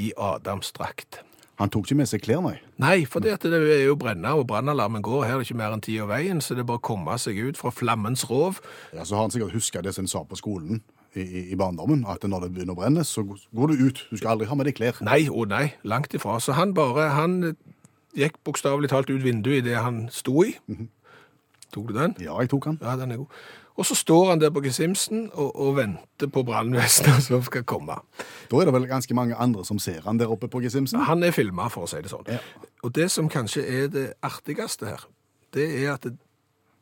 i 0.00 0.12
Adamsdrakt. 0.16 1.20
Han 1.60 1.70
tok 1.70 1.86
ikke 1.86 1.98
med 2.00 2.08
seg 2.10 2.22
klær, 2.24 2.40
nei. 2.42 2.56
Nei, 2.82 2.96
for 3.06 3.22
det, 3.22 3.36
det 3.44 3.54
er 3.54 3.84
jo 3.84 3.94
brenna, 3.98 4.32
og 4.34 4.48
brannalarmen 4.50 5.04
går. 5.06 5.22
Her 5.28 5.36
er 5.36 5.42
det 5.42 5.46
ikke 5.46 5.58
mer 5.60 5.76
enn 5.76 5.84
tid 5.84 6.00
og 6.02 6.10
veien, 6.10 6.40
så 6.42 6.56
det 6.56 6.64
er 6.64 6.70
bare 6.72 6.82
å 6.82 6.88
komme 6.88 7.14
seg 7.22 7.38
ut 7.38 7.60
fra 7.60 7.70
flammens 7.70 8.26
rov. 8.30 8.58
Ja, 8.96 9.06
Så 9.06 9.14
har 9.14 9.28
han 9.28 9.34
sikkert 9.34 9.54
huska 9.54 9.82
det 9.84 9.94
som 9.94 10.02
han 10.02 10.10
sa 10.10 10.24
på 10.26 10.38
skolen 10.40 10.82
i, 11.14 11.22
i, 11.52 11.58
barndommen, 11.58 12.02
at 12.10 12.26
når 12.26 12.46
det 12.46 12.50
begynner 12.56 12.74
å 12.74 12.80
brenne, 12.80 13.06
så 13.06 13.22
går 13.24 13.70
du 13.70 13.86
ut. 13.86 14.02
Du 14.10 14.18
skal 14.18 14.34
aldri 14.34 14.50
ha 14.50 14.58
med 14.58 14.66
deg 14.66 14.78
klær. 14.80 14.98
Nei 15.06 15.28
og 15.30 15.52
nei, 15.54 15.68
langt 15.86 16.16
ifra. 16.18 16.40
Så 16.42 16.58
han 16.58 16.74
bare, 16.74 17.12
han 17.14 17.54
gikk 18.18 18.40
bokstavelig 18.46 18.90
talt 18.90 19.12
ut 19.12 19.22
vinduet 19.22 19.62
i 19.62 19.68
det 19.70 19.78
han 19.78 20.08
sto 20.14 20.42
i. 20.46 20.56
Tok 21.74 21.90
du 21.90 21.94
den? 21.96 22.18
Ja, 22.22 22.34
jeg 22.42 22.50
tok 22.50 22.66
den. 22.70 22.80
Ja, 22.82 22.98
den 22.98 23.14
er 23.14 23.22
god. 23.22 23.38
Og 23.74 23.86
så 23.86 23.96
står 23.98 24.28
han 24.30 24.40
der 24.40 24.52
på 24.54 24.62
gesimsen 24.62 25.30
og, 25.32 25.50
og 25.60 25.76
venter 25.76 26.30
på 26.30 26.44
brannvesenet 26.46 27.24
som 27.26 27.42
skal 27.42 27.64
komme. 27.66 27.96
Da 28.50 28.60
er 28.60 28.68
det 28.68 28.74
vel 28.76 28.86
ganske 28.90 29.14
mange 29.14 29.34
andre 29.34 29.64
som 29.66 29.80
ser 29.82 30.04
han 30.06 30.20
der 30.20 30.30
oppe 30.30 30.48
på 30.48 30.62
gesimsen. 30.62 31.00
Han 31.08 31.22
er 31.26 31.34
filma, 31.34 31.66
for 31.72 31.88
å 31.88 31.90
si 31.90 32.02
det 32.04 32.12
sånn. 32.12 32.28
Ja. 32.30 32.38
Og 32.86 32.94
det 32.94 33.10
som 33.10 33.30
kanskje 33.32 33.64
er 33.66 33.90
det 33.90 34.06
artigste 34.22 34.92
her, 34.92 35.08
det 35.54 35.66
er 35.82 35.94
at 35.96 36.06
det, 36.06 36.16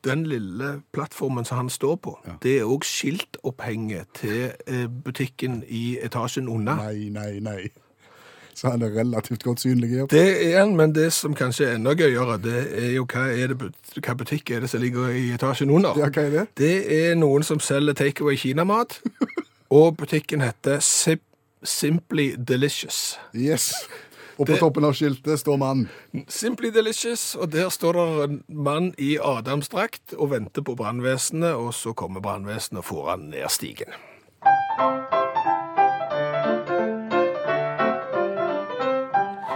den 0.03 0.25
lille 0.27 0.81
plattformen 0.91 1.45
som 1.47 1.57
han 1.61 1.69
står 1.71 1.95
på, 2.03 2.17
det 2.43 2.57
er 2.59 2.67
òg 2.67 2.83
skiltopphenget 2.83 4.09
til 4.19 4.51
eh, 4.67 4.85
butikken 4.87 5.61
i 5.63 5.97
etasjen 6.03 6.49
unna. 6.51 6.75
Nei, 6.75 7.07
nei, 7.13 7.39
nei. 7.39 7.61
Så 8.55 8.69
han 8.69 8.81
er 8.85 8.93
relativt 8.93 9.43
godt 9.43 9.59
synlig. 9.63 9.89
Ja. 9.97 10.05
Det 10.11 10.23
er 10.53 10.59
han, 10.59 10.75
men 10.77 10.93
det 10.93 11.07
som 11.13 11.33
kanskje 11.35 11.65
er 11.71 11.75
enda 11.79 11.93
gøyere, 11.97 12.37
det 12.43 12.59
er 12.83 12.91
jo 12.95 13.05
hva, 13.09 13.25
er 13.33 13.47
det, 13.53 13.71
hva 13.97 14.13
butikk 14.19 14.51
er 14.53 14.59
det 14.65 14.69
som 14.69 14.81
ligger 14.83 15.09
i 15.09 15.31
etasjen 15.33 15.71
under. 15.73 15.97
Ja, 15.97 16.09
hva 16.13 16.21
er 16.27 16.29
det? 16.37 16.47
Det 16.61 16.73
er 16.99 17.15
noen 17.17 17.43
som 17.43 17.59
selger 17.59 17.93
takeaway 17.97 18.37
kinamat, 18.37 18.99
og 19.73 19.97
butikken 19.97 20.41
heter 20.45 20.79
Sim 20.85 21.19
Simply 21.63 22.33
Delicious. 22.37 23.17
Yes. 23.33 23.71
Og 24.37 24.47
på 24.47 24.51
Det- 24.51 24.59
toppen 24.59 24.83
av 24.83 24.93
skiltet 24.97 25.39
står 25.39 25.57
mann. 25.61 25.85
Simply 26.27 26.69
Delicious, 26.75 27.35
og 27.35 27.51
der 27.53 27.69
står 27.69 27.93
det 27.93 28.23
en 28.23 28.43
mann 28.49 28.93
i 28.97 29.15
Adamsdrakt 29.17 30.13
og 30.17 30.31
venter 30.33 30.61
på 30.61 30.75
brannvesenet, 30.75 31.53
og 31.55 31.71
så 31.73 31.93
kommer 31.93 32.19
brannvesenet 32.19 32.81
og 32.83 32.85
får 32.89 33.09
han 33.13 33.29
ned 33.31 33.47
stigen. 33.49 33.93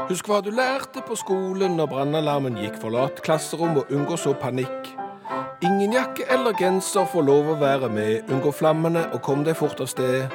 Husk 0.07 0.29
hva 0.29 0.37
du 0.39 0.53
lærte 0.55 1.01
på 1.03 1.17
skolen 1.19 1.73
når 1.75 1.89
brannalarmen 1.91 2.55
gikk. 2.61 2.77
Forlat 2.79 3.17
klasserom 3.25 3.75
og 3.81 3.89
unngå 3.91 4.15
så 4.15 4.31
panikk. 4.39 4.93
Ingen 5.59 5.91
jakke 5.97 6.23
eller 6.31 6.55
genser 6.55 7.09
får 7.11 7.25
lov 7.27 7.49
å 7.51 7.57
være 7.59 7.89
med. 7.91 8.31
Unngå 8.31 8.53
flammene 8.55 9.03
og 9.11 9.19
kom 9.27 9.43
deg 9.43 9.59
fort 9.59 9.83
av 9.83 9.91
sted. 9.91 10.31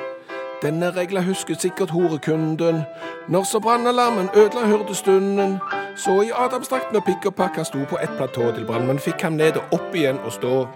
Denne 0.61 0.93
regla 0.93 1.25
husket 1.25 1.65
sikkert 1.65 1.97
horekunden. 1.97 2.85
Når 3.33 3.49
så 3.49 3.65
brannalarmen 3.65 4.29
ødela 4.37 4.69
hurdestunden. 4.69 5.57
Så 5.97 6.21
i 6.21 6.37
Adamsdrakten 6.37 7.01
og 7.01 7.09
pikk 7.09 7.33
og 7.33 7.39
pakk 7.41 7.57
han 7.63 7.65
sto 7.65 7.81
på 7.89 8.01
ett 8.05 8.13
platå 8.21 8.53
til 8.53 8.69
brannmenn 8.69 9.01
fikk 9.01 9.25
ham 9.25 9.41
ned 9.41 9.57
og 9.57 9.79
opp 9.79 9.97
igjen 9.97 10.21
og 10.21 10.37
stå. 10.37 10.67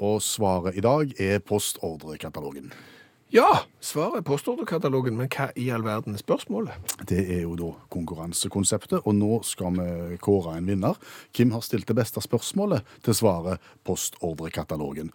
Og 0.00 0.22
svaret 0.24 0.80
i 0.80 0.84
dag 0.84 1.12
er 1.20 1.44
postordrekatalogen. 1.44 2.72
Ja, 3.30 3.58
svaret 3.84 4.22
er 4.22 4.24
postordrekatalogen, 4.24 5.18
men 5.18 5.28
hva 5.28 5.50
i 5.60 5.66
all 5.74 5.82
verden 5.84 6.14
er 6.16 6.22
spørsmålet? 6.22 6.94
Det 7.10 7.18
er 7.28 7.42
jo 7.42 7.56
da 7.60 7.72
konkurransekonseptet, 7.92 9.02
og 9.04 9.16
nå 9.18 9.42
skal 9.44 9.76
vi 9.76 10.16
kåre 10.24 10.54
en 10.56 10.68
vinner. 10.70 10.96
Kim 11.36 11.52
har 11.52 11.60
stilt 11.66 11.84
det 11.90 11.98
beste 11.98 12.22
spørsmålet 12.24 12.88
til 13.04 13.16
svaret 13.18 13.60
postordrekatalogen. 13.84 15.12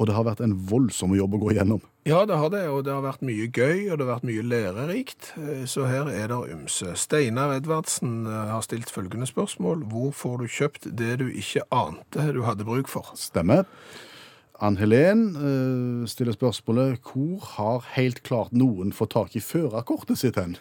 Og 0.00 0.06
det 0.08 0.14
har 0.16 0.24
vært 0.24 0.40
en 0.46 0.54
voldsom 0.70 1.12
jobb 1.18 1.34
å 1.36 1.40
gå 1.42 1.50
igjennom. 1.52 1.82
Ja, 2.08 2.22
det 2.24 2.38
har 2.40 2.52
det, 2.54 2.62
og 2.72 2.84
det 2.86 2.94
har 2.94 3.02
vært 3.04 3.26
mye 3.26 3.50
gøy, 3.52 3.90
og 3.90 3.98
det 3.98 4.06
har 4.06 4.12
vært 4.14 4.28
mye 4.30 4.44
lærerikt. 4.46 5.32
Eh, 5.36 5.64
Så 5.68 5.84
her 5.90 6.08
er 6.08 6.30
det 6.30 6.38
ymse. 6.54 6.94
Steinar 6.96 7.52
Edvardsen 7.58 8.22
eh, 8.30 8.46
har 8.54 8.62
stilt 8.64 8.88
følgende 8.94 9.26
spørsmål. 9.28 9.82
Hvor 9.90 10.14
får 10.16 10.38
du 10.40 10.46
kjøpt 10.48 10.88
det 10.96 11.18
du 11.20 11.26
ikke 11.28 11.66
ante 11.74 12.30
du 12.32 12.40
hadde 12.46 12.64
bruk 12.64 12.88
for? 12.88 13.10
Stemmer. 13.18 13.66
Ann 14.60 14.76
Helen 14.76 15.22
uh, 15.36 16.08
stiller 16.10 16.36
spørsmålet 16.36 17.00
hvor 17.00 17.44
har 17.56 17.86
helt 17.96 18.20
klart 18.26 18.52
noen 18.52 18.92
fått 18.92 19.14
tak 19.16 19.36
i 19.36 19.44
førerkortet 19.44 20.20
sitt 20.20 20.36
hen? 20.40 20.58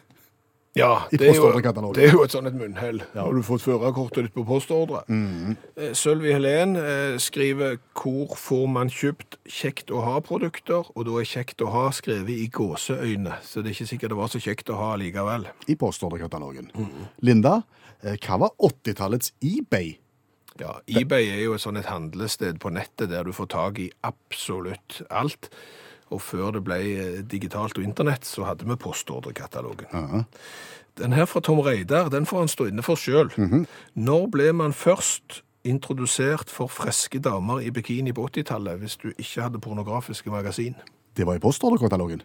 Ja, 0.78 1.08
det 1.12 1.26
er, 1.26 1.34
jo, 1.34 1.50
det 1.96 2.04
er 2.06 2.14
jo 2.14 2.22
et 2.24 2.34
sånn 2.34 2.46
et 2.46 2.56
munnhell. 2.56 3.02
Har 3.16 3.34
du 3.34 3.42
fått 3.44 3.64
førerkortet 3.66 4.28
ditt 4.28 4.36
på 4.36 4.44
postordre? 4.48 5.02
Mm. 5.10 5.58
Sølvi 5.98 6.32
Helen 6.36 6.76
eh, 6.78 7.16
skriver 7.20 7.80
hvor 7.98 8.36
får 8.38 8.68
man 8.70 8.92
kjøpt 8.94 9.40
kjekt 9.50 9.90
å 9.90 10.04
ha-produkter, 10.06 10.92
og 10.94 11.08
da 11.08 11.18
er 11.20 11.28
kjekt 11.28 11.64
å 11.66 11.72
ha 11.74 11.88
skrevet 11.96 12.32
i 12.36 12.46
gåseøyne, 12.54 13.40
så 13.44 13.64
det 13.64 13.74
er 13.74 13.80
ikke 13.80 13.90
sikkert 13.96 14.14
det 14.14 14.20
var 14.22 14.32
så 14.32 14.44
kjekt 14.46 14.70
å 14.70 14.78
ha 14.78 14.92
likevel. 15.02 15.50
I 15.68 15.78
postordrekatalogen. 15.80 16.70
Linda, 17.26 17.64
eh, 18.04 18.22
hva 18.22 18.40
var 18.46 18.54
80-tallets 18.70 19.34
eBay? 19.42 19.98
Ja, 20.60 20.80
eBay 20.88 21.30
er 21.32 21.44
jo 21.46 21.56
et 21.56 21.64
sånn 21.64 21.80
et 21.80 21.90
handlested 21.90 22.60
på 22.62 22.72
nettet 22.76 23.12
der 23.14 23.28
du 23.28 23.34
får 23.36 23.52
tak 23.54 23.80
i 23.80 23.90
absolutt 24.08 25.02
alt. 25.10 25.52
Og 26.10 26.22
før 26.26 26.56
det 26.58 26.64
ble 26.66 26.80
eh, 26.80 27.20
digitalt 27.22 27.78
og 27.78 27.86
internett, 27.86 28.26
så 28.26 28.48
hadde 28.48 28.68
vi 28.68 28.78
postordrekatalogen. 28.82 29.92
Ja. 29.94 30.24
Den 31.00 31.14
her 31.16 31.30
fra 31.30 31.40
Tom 31.46 31.62
Reidar, 31.64 32.10
den 32.12 32.26
får 32.28 32.44
han 32.44 32.52
stå 32.52 32.66
inne 32.72 32.84
for 32.84 33.00
sjøl. 33.00 33.30
Når 33.96 34.26
ble 34.34 34.50
man 34.58 34.74
først 34.76 35.44
introdusert 35.64 36.52
for 36.52 36.72
freske 36.72 37.22
damer 37.24 37.62
i 37.64 37.72
bikini 37.72 38.12
på 38.16 38.26
80-tallet, 38.28 38.82
hvis 38.82 38.98
du 39.00 39.12
ikke 39.12 39.46
hadde 39.46 39.62
pornografiske 39.64 40.32
magasin? 40.34 40.76
Det 41.16 41.28
var 41.28 41.40
i 41.40 41.44
postordrekatalogen. 41.44 42.24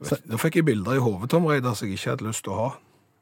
Da 0.00 0.38
fikk 0.40 0.60
jeg 0.60 0.68
bilder 0.68 0.96
i 0.96 1.02
hodet, 1.02 1.30
Tom 1.30 1.48
Reidar, 1.50 1.74
som 1.74 1.88
jeg 1.88 1.98
ikke 1.98 2.14
hadde 2.14 2.28
lyst 2.28 2.44
til 2.46 2.54
å 2.54 2.60
ha. 2.60 2.70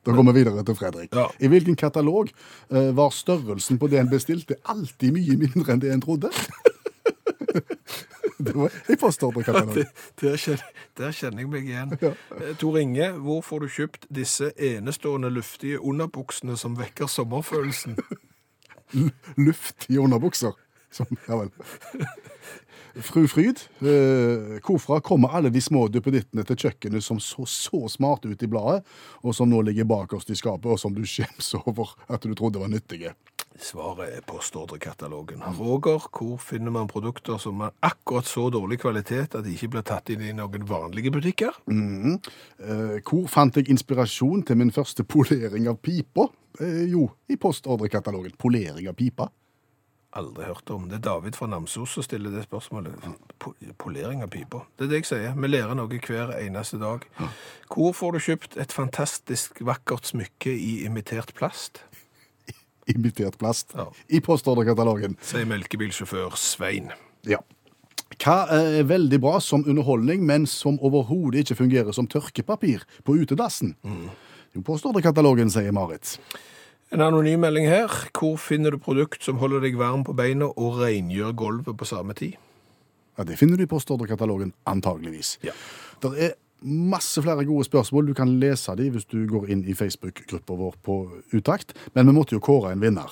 Da 0.09 0.17
går 0.17 0.25
vi 0.31 0.39
videre 0.41 0.65
til 0.65 0.77
Fredrik. 0.79 1.13
Ja. 1.13 1.27
I 1.39 1.51
hvilken 1.53 1.77
katalog 1.77 2.31
uh, 2.73 2.97
var 2.97 3.13
størrelsen 3.13 3.79
på 3.79 3.91
det 3.93 4.01
en 4.01 4.09
bestilte 4.09 4.57
alltid 4.65 5.13
mye 5.13 5.37
mindre 5.37 5.75
enn 5.75 5.83
det 5.85 5.93
en 5.93 6.05
trodde? 6.05 6.33
Det 8.39 8.53
var 8.55 8.71
i 8.87 8.95
postordrekatalogen. 8.95 9.87
Der 10.21 10.37
kjenner, 10.39 10.67
der 10.99 11.11
kjenner 11.11 11.43
jeg 11.43 11.49
meg 11.51 11.65
igjen. 11.67 11.95
Ja. 11.99 12.13
Tor 12.61 12.77
Inge, 12.79 13.09
hvor 13.19 13.41
får 13.43 13.65
du 13.65 13.67
kjøpt 13.75 14.07
disse 14.15 14.53
enestående 14.55 15.31
luftige 15.35 15.81
underbuksene 15.83 16.55
som 16.57 16.77
vekker 16.79 17.11
sommerfølelsen? 17.11 17.99
Luftige 19.49 20.01
underbukser. 20.01 20.55
Som, 20.91 21.07
ja 21.29 21.37
vel. 21.37 21.51
Fru 23.05 23.29
Fryd, 23.31 23.61
eh, 23.85 24.59
hvorfra 24.65 24.99
kommer 25.05 25.35
alle 25.37 25.53
de 25.55 25.61
små 25.63 25.85
duppedittene 25.93 26.43
til 26.49 26.59
kjøkkenet 26.65 27.05
som 27.05 27.21
så 27.23 27.45
så 27.47 27.85
smarte 27.93 28.31
ut 28.31 28.43
i 28.43 28.51
bladet, 28.51 28.83
og 29.23 29.37
som 29.37 29.51
nå 29.51 29.61
ligger 29.69 29.87
bakerst 29.87 30.33
i 30.33 30.39
skapet, 30.39 30.71
og 30.73 30.81
som 30.81 30.95
du 30.97 31.05
skjems 31.13 31.53
over 31.61 31.95
at 32.09 32.25
du 32.25 32.35
trodde 32.35 32.63
var 32.63 32.73
nyttige? 32.73 33.15
Svaret 33.59 34.13
er 34.15 34.23
postordrekatalogen. 34.27 35.43
Roger, 35.59 36.05
hvor 36.15 36.37
finner 36.39 36.71
man 36.71 36.91
produkter 36.91 37.41
som 37.43 37.59
har 37.65 37.73
akkurat 37.83 38.27
så 38.27 38.47
dårlig 38.55 38.79
kvalitet 38.85 39.35
at 39.35 39.43
de 39.43 39.55
ikke 39.55 39.73
blir 39.73 39.87
tatt 39.87 40.13
inn 40.15 40.23
i 40.23 40.35
noen 40.37 40.67
vanlige 40.69 41.11
butikker? 41.15 41.57
Eh, 41.67 43.01
hvor 43.03 43.27
fant 43.31 43.59
jeg 43.59 43.67
inspirasjon 43.73 44.45
til 44.47 44.61
min 44.61 44.71
første 44.75 45.03
polering 45.03 45.67
av 45.71 45.81
pipa? 45.83 46.29
Eh, 46.63 46.85
jo, 46.93 47.09
i 47.29 47.37
postordrekatalogen. 47.37 48.39
Polering 48.39 48.87
av 48.91 48.95
pipa. 48.99 49.27
Aldri 50.17 50.47
hørt 50.49 50.71
om. 50.73 50.87
Det 50.89 50.97
er 50.97 51.05
David 51.05 51.37
fra 51.37 51.47
Namsos 51.51 51.93
som 51.93 52.05
stiller 52.05 52.33
det 52.33 52.47
spørsmålet. 52.47 52.95
Po 53.39 53.53
polering 53.77 54.23
av 54.25 54.31
pipa. 54.33 54.63
Det 54.79 54.87
er 54.87 54.93
det 54.93 55.01
jeg 55.03 55.09
sier. 55.11 55.35
Vi 55.37 55.51
lærer 55.51 55.77
noe 55.77 56.01
hver 56.01 56.33
eneste 56.39 56.81
dag. 56.81 57.05
Hvor 57.69 57.93
får 57.93 58.17
du 58.17 58.23
kjøpt 58.25 58.57
et 58.57 58.73
fantastisk 58.73 59.61
vakkert 59.69 60.09
smykke 60.09 60.55
i 60.55 60.79
imitert 60.89 61.35
plast? 61.37 61.83
Imitert 62.95 63.37
plast. 63.39 63.77
Ja. 63.77 63.91
I 64.09 64.23
postordrekatalogen. 64.25 65.19
Sier 65.21 65.45
melkebilsjåfør 65.51 66.41
Svein. 66.41 66.89
Ja. 67.29 67.43
Hva 68.17 68.39
er 68.51 68.89
veldig 68.89 69.21
bra 69.21 69.37
som 69.45 69.67
underholdning, 69.69 70.25
men 70.25 70.49
som 70.49 70.81
overhodet 70.81 71.45
ikke 71.45 71.61
fungerer 71.61 71.93
som 71.93 72.09
tørkepapir 72.09 72.89
på 73.05 73.21
utedassen? 73.21 73.77
Jo, 74.57 74.65
postordrekatalogen, 74.65 75.53
sier 75.53 75.77
Marit. 75.77 76.17
En 76.93 77.03
anonym 77.05 77.41
melding 77.45 77.67
her. 77.69 77.93
Hvor 78.17 78.39
finner 78.41 78.73
du 78.73 78.79
produkt 78.81 79.23
som 79.27 79.39
holder 79.43 79.61
deg 79.67 79.77
varm 79.77 80.05
på 80.09 80.15
beina 80.17 80.49
og 80.49 80.79
rengjør 80.81 81.35
gulvet 81.37 81.77
på 81.77 81.89
samme 81.89 82.15
tid? 82.17 82.37
Ja, 83.19 83.25
Det 83.25 83.37
finner 83.39 83.57
du 83.59 83.65
i 83.65 83.71
postordrekatalogen, 83.71 84.53
antageligvis. 84.67 85.39
Ja. 85.45 85.53
Det 86.01 86.13
er 86.23 86.33
masse 86.63 87.23
flere 87.23 87.45
gode 87.45 87.65
spørsmål. 87.67 88.07
Du 88.07 88.15
kan 88.15 88.33
lese 88.41 88.75
de 88.79 88.89
hvis 88.95 89.05
du 89.11 89.27
går 89.31 89.51
inn 89.51 89.65
i 89.69 89.75
Facebook-gruppa 89.75 90.57
vår 90.57 90.75
på 90.83 90.97
Utakt. 91.35 91.75
Men 91.95 92.07
vi 92.07 92.13
måtte 92.17 92.35
jo 92.39 92.41
kåre 92.41 92.73
en 92.73 92.81
vinner. 92.83 93.11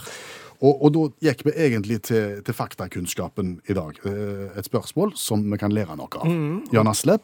Og, 0.63 0.79
og 0.87 0.93
da 0.95 1.03
gikk 1.29 1.45
vi 1.45 1.53
egentlig 1.53 2.01
til, 2.09 2.41
til 2.47 2.55
faktakunnskapen 2.57 3.59
i 3.69 3.75
dag. 3.77 3.99
Eh, 4.09 4.57
Et 4.57 4.65
spørsmål 4.65 5.13
som 5.21 5.43
vi 5.53 5.59
kan 5.61 5.75
lære 5.75 5.97
noe 6.01 6.09
av. 6.17 6.31
Jan 6.73 6.89
Asle, 6.89 7.19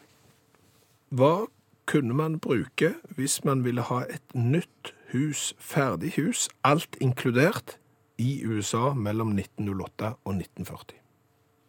Hva 1.12 1.46
kunne 1.86 2.14
man 2.14 2.36
bruke 2.38 2.92
hvis 3.16 3.40
man 3.44 3.64
ville 3.64 3.82
ha 3.88 4.02
et 4.04 4.34
nytt 4.36 4.92
hus, 5.12 5.52
ferdig 5.60 6.16
hus, 6.18 6.48
alt 6.64 6.98
inkludert, 7.00 7.78
i 8.20 8.42
USA 8.46 8.92
mellom 8.94 9.32
1908 9.34 10.12
og 10.24 10.34
1940? 10.36 11.02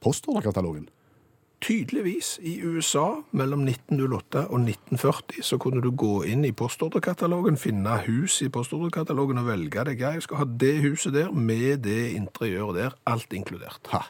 postordrekatalogen. 0.04 0.90
Tydeligvis 1.64 2.40
i 2.44 2.58
USA 2.68 3.22
mellom 3.32 3.62
1908 3.64 4.42
og 4.52 4.66
1940 4.66 5.46
så 5.48 5.58
kunne 5.58 5.80
du 5.84 5.94
gå 5.96 6.26
inn 6.28 6.44
i 6.44 6.52
postordrekatalogen, 6.52 7.56
finne 7.58 8.02
hus 8.08 8.42
i 8.44 8.50
postordrekatalogen 8.52 9.40
og 9.40 9.48
velge 9.48 9.86
deg. 9.88 10.04
Jeg 10.04 10.26
skal 10.26 10.42
ha 10.42 10.50
det 10.66 10.74
huset 10.84 11.16
der 11.16 11.32
med 11.32 11.86
det 11.88 12.12
interiøret 12.18 12.82
der, 12.82 12.98
alt 13.08 13.32
inkludert. 13.34 13.80
Ha. 13.96 14.04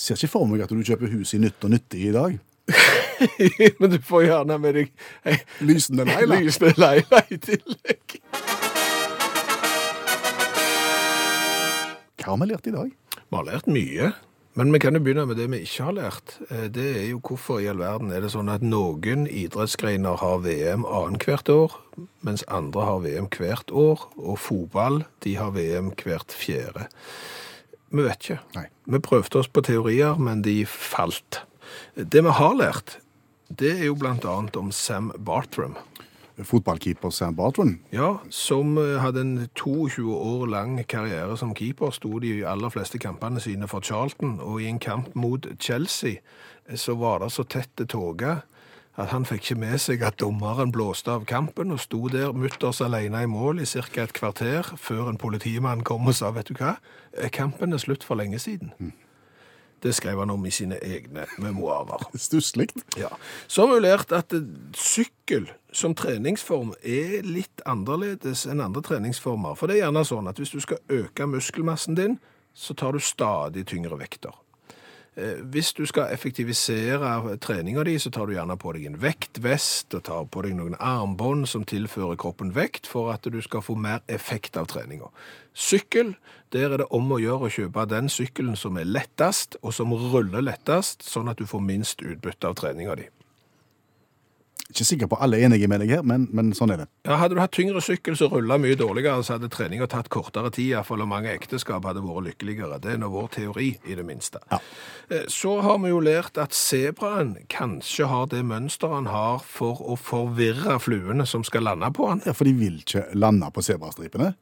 Ser 0.00 0.16
ikke 0.16 0.32
for 0.32 0.48
meg 0.48 0.64
at 0.64 0.72
du 0.72 0.80
kjøper 0.80 1.12
hus 1.12 1.36
i 1.36 1.42
nytt 1.44 1.68
og 1.68 1.76
nyttig 1.76 2.08
i 2.08 2.16
dag. 2.16 2.40
Men 3.80 3.90
du 3.94 3.98
får 4.04 4.26
gjerne 4.28 4.58
med 4.62 4.74
deg 4.80 4.92
hey, 5.24 5.38
Lysende 5.64 6.04
Leila. 6.10 6.40
lysende 6.40 6.72
leila 6.76 7.22
i 7.32 7.38
tillegg. 7.38 8.20
Hva 12.22 12.32
har 12.34 12.40
vi 12.42 12.48
lært 12.50 12.66
i 12.66 12.74
dag? 12.74 12.88
Vi 13.26 13.36
har 13.38 13.46
lært 13.46 13.68
mye, 13.70 14.08
men 14.58 14.70
vi 14.72 14.80
kan 14.82 14.96
jo 14.96 15.02
begynne 15.04 15.26
med 15.28 15.36
det 15.38 15.46
vi 15.52 15.60
ikke 15.66 15.84
har 15.88 15.94
lært. 15.98 16.36
Eh, 16.50 16.66
Det 16.72 16.86
er 17.02 17.04
jo 17.12 17.20
hvorfor 17.22 17.60
i 17.62 17.68
all 17.70 17.78
verden 17.82 18.10
er 18.14 18.24
det 18.24 18.32
sånn 18.34 18.50
at 18.50 18.64
noen 18.66 19.26
idrettsgreiner 19.30 20.18
har 20.22 20.40
VM 20.44 20.86
annethvert 20.88 21.50
år, 21.52 21.76
mens 22.26 22.42
andre 22.48 22.86
har 22.88 23.02
VM 23.04 23.28
hvert 23.36 23.70
år, 23.70 24.06
og 24.16 24.38
fotball 24.42 25.02
de 25.26 25.36
har 25.38 25.52
VM 25.54 25.92
hvert 26.02 26.34
fjerde. 26.34 26.88
Vi 27.94 28.02
vet 28.02 28.18
ikke. 28.26 28.40
Nei. 28.56 28.66
Vi 28.90 28.98
prøvde 29.06 29.38
oss 29.42 29.48
på 29.52 29.62
teorier, 29.66 30.18
men 30.18 30.42
de 30.42 30.64
falt. 30.66 31.44
Det 31.94 32.22
vi 32.26 32.32
har 32.40 32.56
lært, 32.58 32.96
det 33.48 33.72
er 33.78 33.84
jo 33.86 33.96
annet 34.06 34.56
om 34.56 34.72
Sam 34.72 35.12
Bartram. 35.18 35.76
Fotballkeeper 36.36 37.10
Sam 37.10 37.36
Bartram. 37.36 37.78
Ja, 37.90 38.18
som 38.30 38.76
eh, 38.78 39.00
hadde 39.00 39.20
en 39.20 39.48
22 39.54 40.04
år 40.12 40.46
lang 40.46 40.86
karriere 40.88 41.36
som 41.36 41.54
keeper, 41.54 41.90
sto 41.90 42.18
de 42.18 42.44
aller 42.44 42.68
fleste 42.68 42.98
kampene 42.98 43.40
sine 43.40 43.68
for 43.68 43.80
Charlton, 43.80 44.40
og 44.40 44.60
i 44.60 44.68
en 44.68 44.78
kamp 44.78 45.14
mot 45.14 45.46
Chelsea 45.58 46.20
eh, 46.68 46.76
så 46.76 46.94
var 46.94 47.24
det 47.24 47.32
så 47.32 47.44
tett 47.44 47.88
tåke 47.88 48.42
at 48.96 49.10
han 49.12 49.26
fikk 49.28 49.42
ikke 49.42 49.60
med 49.60 49.80
seg 49.80 50.02
at 50.04 50.16
dommeren 50.20 50.70
blåste 50.72 51.12
av 51.12 51.26
kampen, 51.28 51.72
og 51.72 51.80
sto 51.80 52.08
der 52.08 52.32
mutters 52.32 52.80
alene 52.80 53.24
i 53.24 53.28
mål 53.28 53.60
i 53.60 53.66
ca. 53.68 54.02
et 54.02 54.12
kvarter 54.16 54.72
før 54.76 55.10
en 55.10 55.20
politimann 55.20 55.84
kom 55.84 56.08
og 56.08 56.16
sa, 56.16 56.30
vet 56.32 56.48
du 56.48 56.56
hva, 56.56 56.78
Eh, 57.16 57.30
kampen 57.30 57.72
er 57.72 57.80
slutt 57.80 58.04
for 58.04 58.18
lenge 58.18 58.38
siden. 58.38 58.72
Det 59.82 59.92
skrev 59.94 60.18
han 60.18 60.32
om 60.32 60.46
i 60.46 60.52
sine 60.54 60.78
egne 60.82 61.26
memoarer. 61.42 62.06
Stusslig. 62.26 62.68
Ja. 62.96 63.10
Så 63.46 63.66
har 63.66 63.74
vi 63.74 63.82
lært 63.84 64.14
at 64.16 64.32
eh, 64.36 64.46
sykkel 64.76 65.50
som 65.76 65.94
treningsform 65.94 66.72
er 66.80 67.26
litt 67.26 67.62
annerledes 67.68 68.46
enn 68.48 68.64
andre 68.64 68.82
treningsformer. 68.86 69.58
For 69.58 69.68
det 69.68 69.76
er 69.76 69.86
gjerne 69.86 70.06
sånn 70.08 70.30
at 70.30 70.40
hvis 70.40 70.54
du 70.56 70.62
skal 70.64 70.80
øke 70.88 71.28
muskelmassen 71.28 71.98
din, 71.98 72.18
så 72.56 72.74
tar 72.74 72.96
du 72.96 73.04
stadig 73.04 73.66
tyngre 73.68 73.98
vekter. 74.00 74.32
Eh, 75.16 75.40
Hvis 75.40 75.72
du 75.72 75.86
skal 75.86 76.12
effektivisere 76.12 77.36
treninga 77.40 77.84
di, 77.84 77.98
så 77.98 78.10
tar 78.10 78.26
du 78.26 78.34
gjerne 78.34 78.56
på 78.60 78.72
deg 78.76 78.84
en 78.90 78.98
vektvest 79.00 79.96
og 79.96 80.04
tar 80.04 80.28
på 80.28 80.42
deg 80.44 80.56
noen 80.58 80.76
armbånd 80.76 81.48
som 81.48 81.64
tilfører 81.64 82.18
kroppen 82.20 82.52
vekt 82.56 82.86
for 82.86 83.08
at 83.14 83.24
du 83.24 83.40
skal 83.40 83.64
få 83.64 83.78
mer 83.80 84.04
effekt 84.12 84.56
av 84.60 84.68
treninga. 84.68 85.08
Sykkel, 85.56 86.16
der 86.52 86.68
er 86.68 86.84
det 86.84 86.90
om 86.92 87.08
å 87.12 87.20
gjøre 87.22 87.48
å 87.48 87.52
kjøpe 87.52 87.88
den 87.88 88.12
sykkelen 88.12 88.60
som 88.60 88.76
er 88.76 88.84
lettest, 88.84 89.56
og 89.62 89.72
som 89.72 89.94
ruller 89.96 90.44
lettest, 90.44 91.02
sånn 91.02 91.32
at 91.32 91.40
du 91.40 91.48
får 91.48 91.64
minst 91.64 92.04
utbytte 92.04 92.52
av 92.52 92.60
treninga 92.60 93.00
di. 93.00 93.08
Ikke 94.66 94.84
sikker 94.84 95.06
på 95.06 95.18
alle 95.22 95.38
er 95.38 95.46
enige 95.46 95.68
med 95.70 95.78
deg 95.84 95.92
her, 95.94 96.02
men, 96.02 96.24
men 96.34 96.48
sånn 96.56 96.72
er 96.74 96.80
det. 96.82 96.86
Ja, 97.06 97.16
hadde 97.20 97.36
du 97.36 97.40
hatt 97.40 97.52
tyngre 97.54 97.78
sykkel 97.84 98.16
som 98.18 98.32
rulla 98.32 98.56
mye 98.58 98.74
dårligere, 98.78 99.22
så 99.22 99.36
hadde 99.36 99.50
treninga 99.52 99.86
tatt 99.92 100.08
kortere 100.10 100.50
tid, 100.50 100.72
iallfall, 100.72 101.04
om 101.04 101.12
mange 101.14 101.30
ekteskap 101.30 101.86
hadde 101.86 102.02
vært 102.02 102.26
lykkeligere. 102.32 102.80
Det 102.82 102.96
er 102.96 102.98
nå 102.98 103.10
vår 103.14 103.28
teori, 103.36 103.68
i 103.86 103.94
det 103.98 104.04
minste. 104.08 104.42
Ja. 104.50 104.58
Eh, 105.10 105.26
Så 105.30 105.60
har 105.62 105.78
vi 105.84 105.92
jo 105.92 106.00
lært 106.02 106.38
at 106.42 106.56
sebraen 106.56 107.36
kanskje 107.52 108.08
har 108.10 108.26
det 108.32 108.42
mønsteret 108.44 108.94
han 108.98 109.06
har 109.12 109.38
for 109.46 109.78
å 109.86 109.94
forvirre 110.00 110.80
fluene 110.82 111.26
som 111.26 111.44
skal 111.46 111.62
lande 111.68 111.92
på 111.94 112.10
han. 112.10 112.22
Ja, 112.26 112.34
For 112.34 112.44
de 112.48 112.56
vil 112.58 112.80
ikke 112.82 113.06
lande 113.14 113.46
på 113.54 113.62
sebrastripene. 113.62 114.34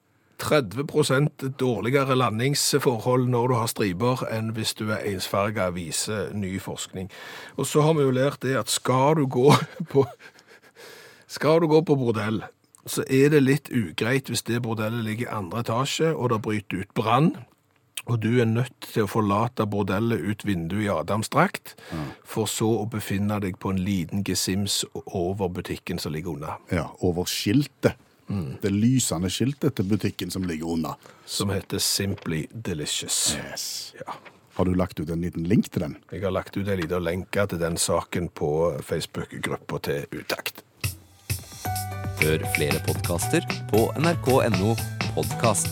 30% 0.44 1.46
dårligere 1.60 2.16
landingsforhold 2.18 3.28
når 3.32 3.48
du 3.48 3.54
har 3.58 3.70
striper 3.72 4.24
enn 4.30 4.52
hvis 4.56 4.74
du 4.78 4.86
er 4.90 5.04
ensfarga, 5.08 5.70
viser 5.74 6.32
ny 6.36 6.58
forskning. 6.60 7.10
Og 7.56 7.68
så 7.70 7.84
har 7.86 7.96
vi 7.96 8.04
jo 8.06 8.14
lært 8.14 8.42
det 8.44 8.56
at 8.60 8.72
skal 8.72 9.16
du 9.20 9.26
gå 9.26 9.48
på, 9.92 10.04
skal 11.26 11.64
du 11.64 11.70
gå 11.72 11.80
på 11.88 11.96
bordell, 12.00 12.42
så 12.86 13.04
er 13.08 13.32
det 13.32 13.40
litt 13.46 13.72
ugreit 13.72 14.28
hvis 14.28 14.44
det 14.44 14.60
bordellet 14.64 15.04
ligger 15.06 15.28
i 15.30 15.34
andre 15.40 15.64
etasje, 15.64 16.12
og 16.12 16.30
det 16.34 16.42
bryter 16.44 16.84
ut 16.84 16.94
brann, 16.96 17.32
og 18.04 18.18
du 18.20 18.34
er 18.36 18.44
nødt 18.44 18.74
til 18.84 19.06
å 19.06 19.08
forlate 19.08 19.64
bordellet 19.70 20.20
ut 20.20 20.42
vinduet 20.44 20.84
i 20.84 20.90
Adamsdrakt, 20.92 21.72
for 22.20 22.50
så 22.50 22.68
å 22.82 22.88
befinne 22.92 23.38
deg 23.40 23.56
på 23.56 23.72
en 23.72 23.80
liten 23.80 24.24
gesims 24.28 24.82
over 25.06 25.48
butikken 25.48 26.00
som 26.02 26.12
ligger 26.12 26.36
unna, 26.36 26.58
Ja, 26.68 26.90
Over 27.00 27.24
skiltet. 27.24 27.96
Det 28.62 28.70
lysende 28.72 29.30
skiltet 29.30 29.74
til 29.76 29.88
butikken 29.88 30.30
som 30.30 30.44
ligger 30.48 30.66
unna. 30.76 30.94
som 31.26 31.50
heter 31.50 31.78
Simply 31.78 32.46
Delicious. 32.52 33.36
Yes. 33.36 33.94
Ja. 34.00 34.14
Har 34.54 34.64
du 34.64 34.74
lagt 34.74 35.00
ut 35.00 35.10
en 35.10 35.20
liten 35.20 35.44
link 35.44 35.70
til 35.70 35.82
den? 35.82 35.96
Jeg 36.12 36.22
har 36.22 36.30
lagt 36.30 36.56
ut 36.56 36.68
en 36.68 36.78
liten 36.78 37.02
lenke 37.02 37.46
til 37.46 37.58
den 37.58 37.76
saken 37.76 38.28
på 38.28 38.50
Facebook-gruppa 38.82 39.78
til 39.82 40.06
Utakt. 40.14 40.62
Hør 42.22 42.44
flere 42.54 42.78
podkaster 42.86 43.42
på 43.72 43.88
nrk.no 43.98 44.76
podkast. 45.14 45.68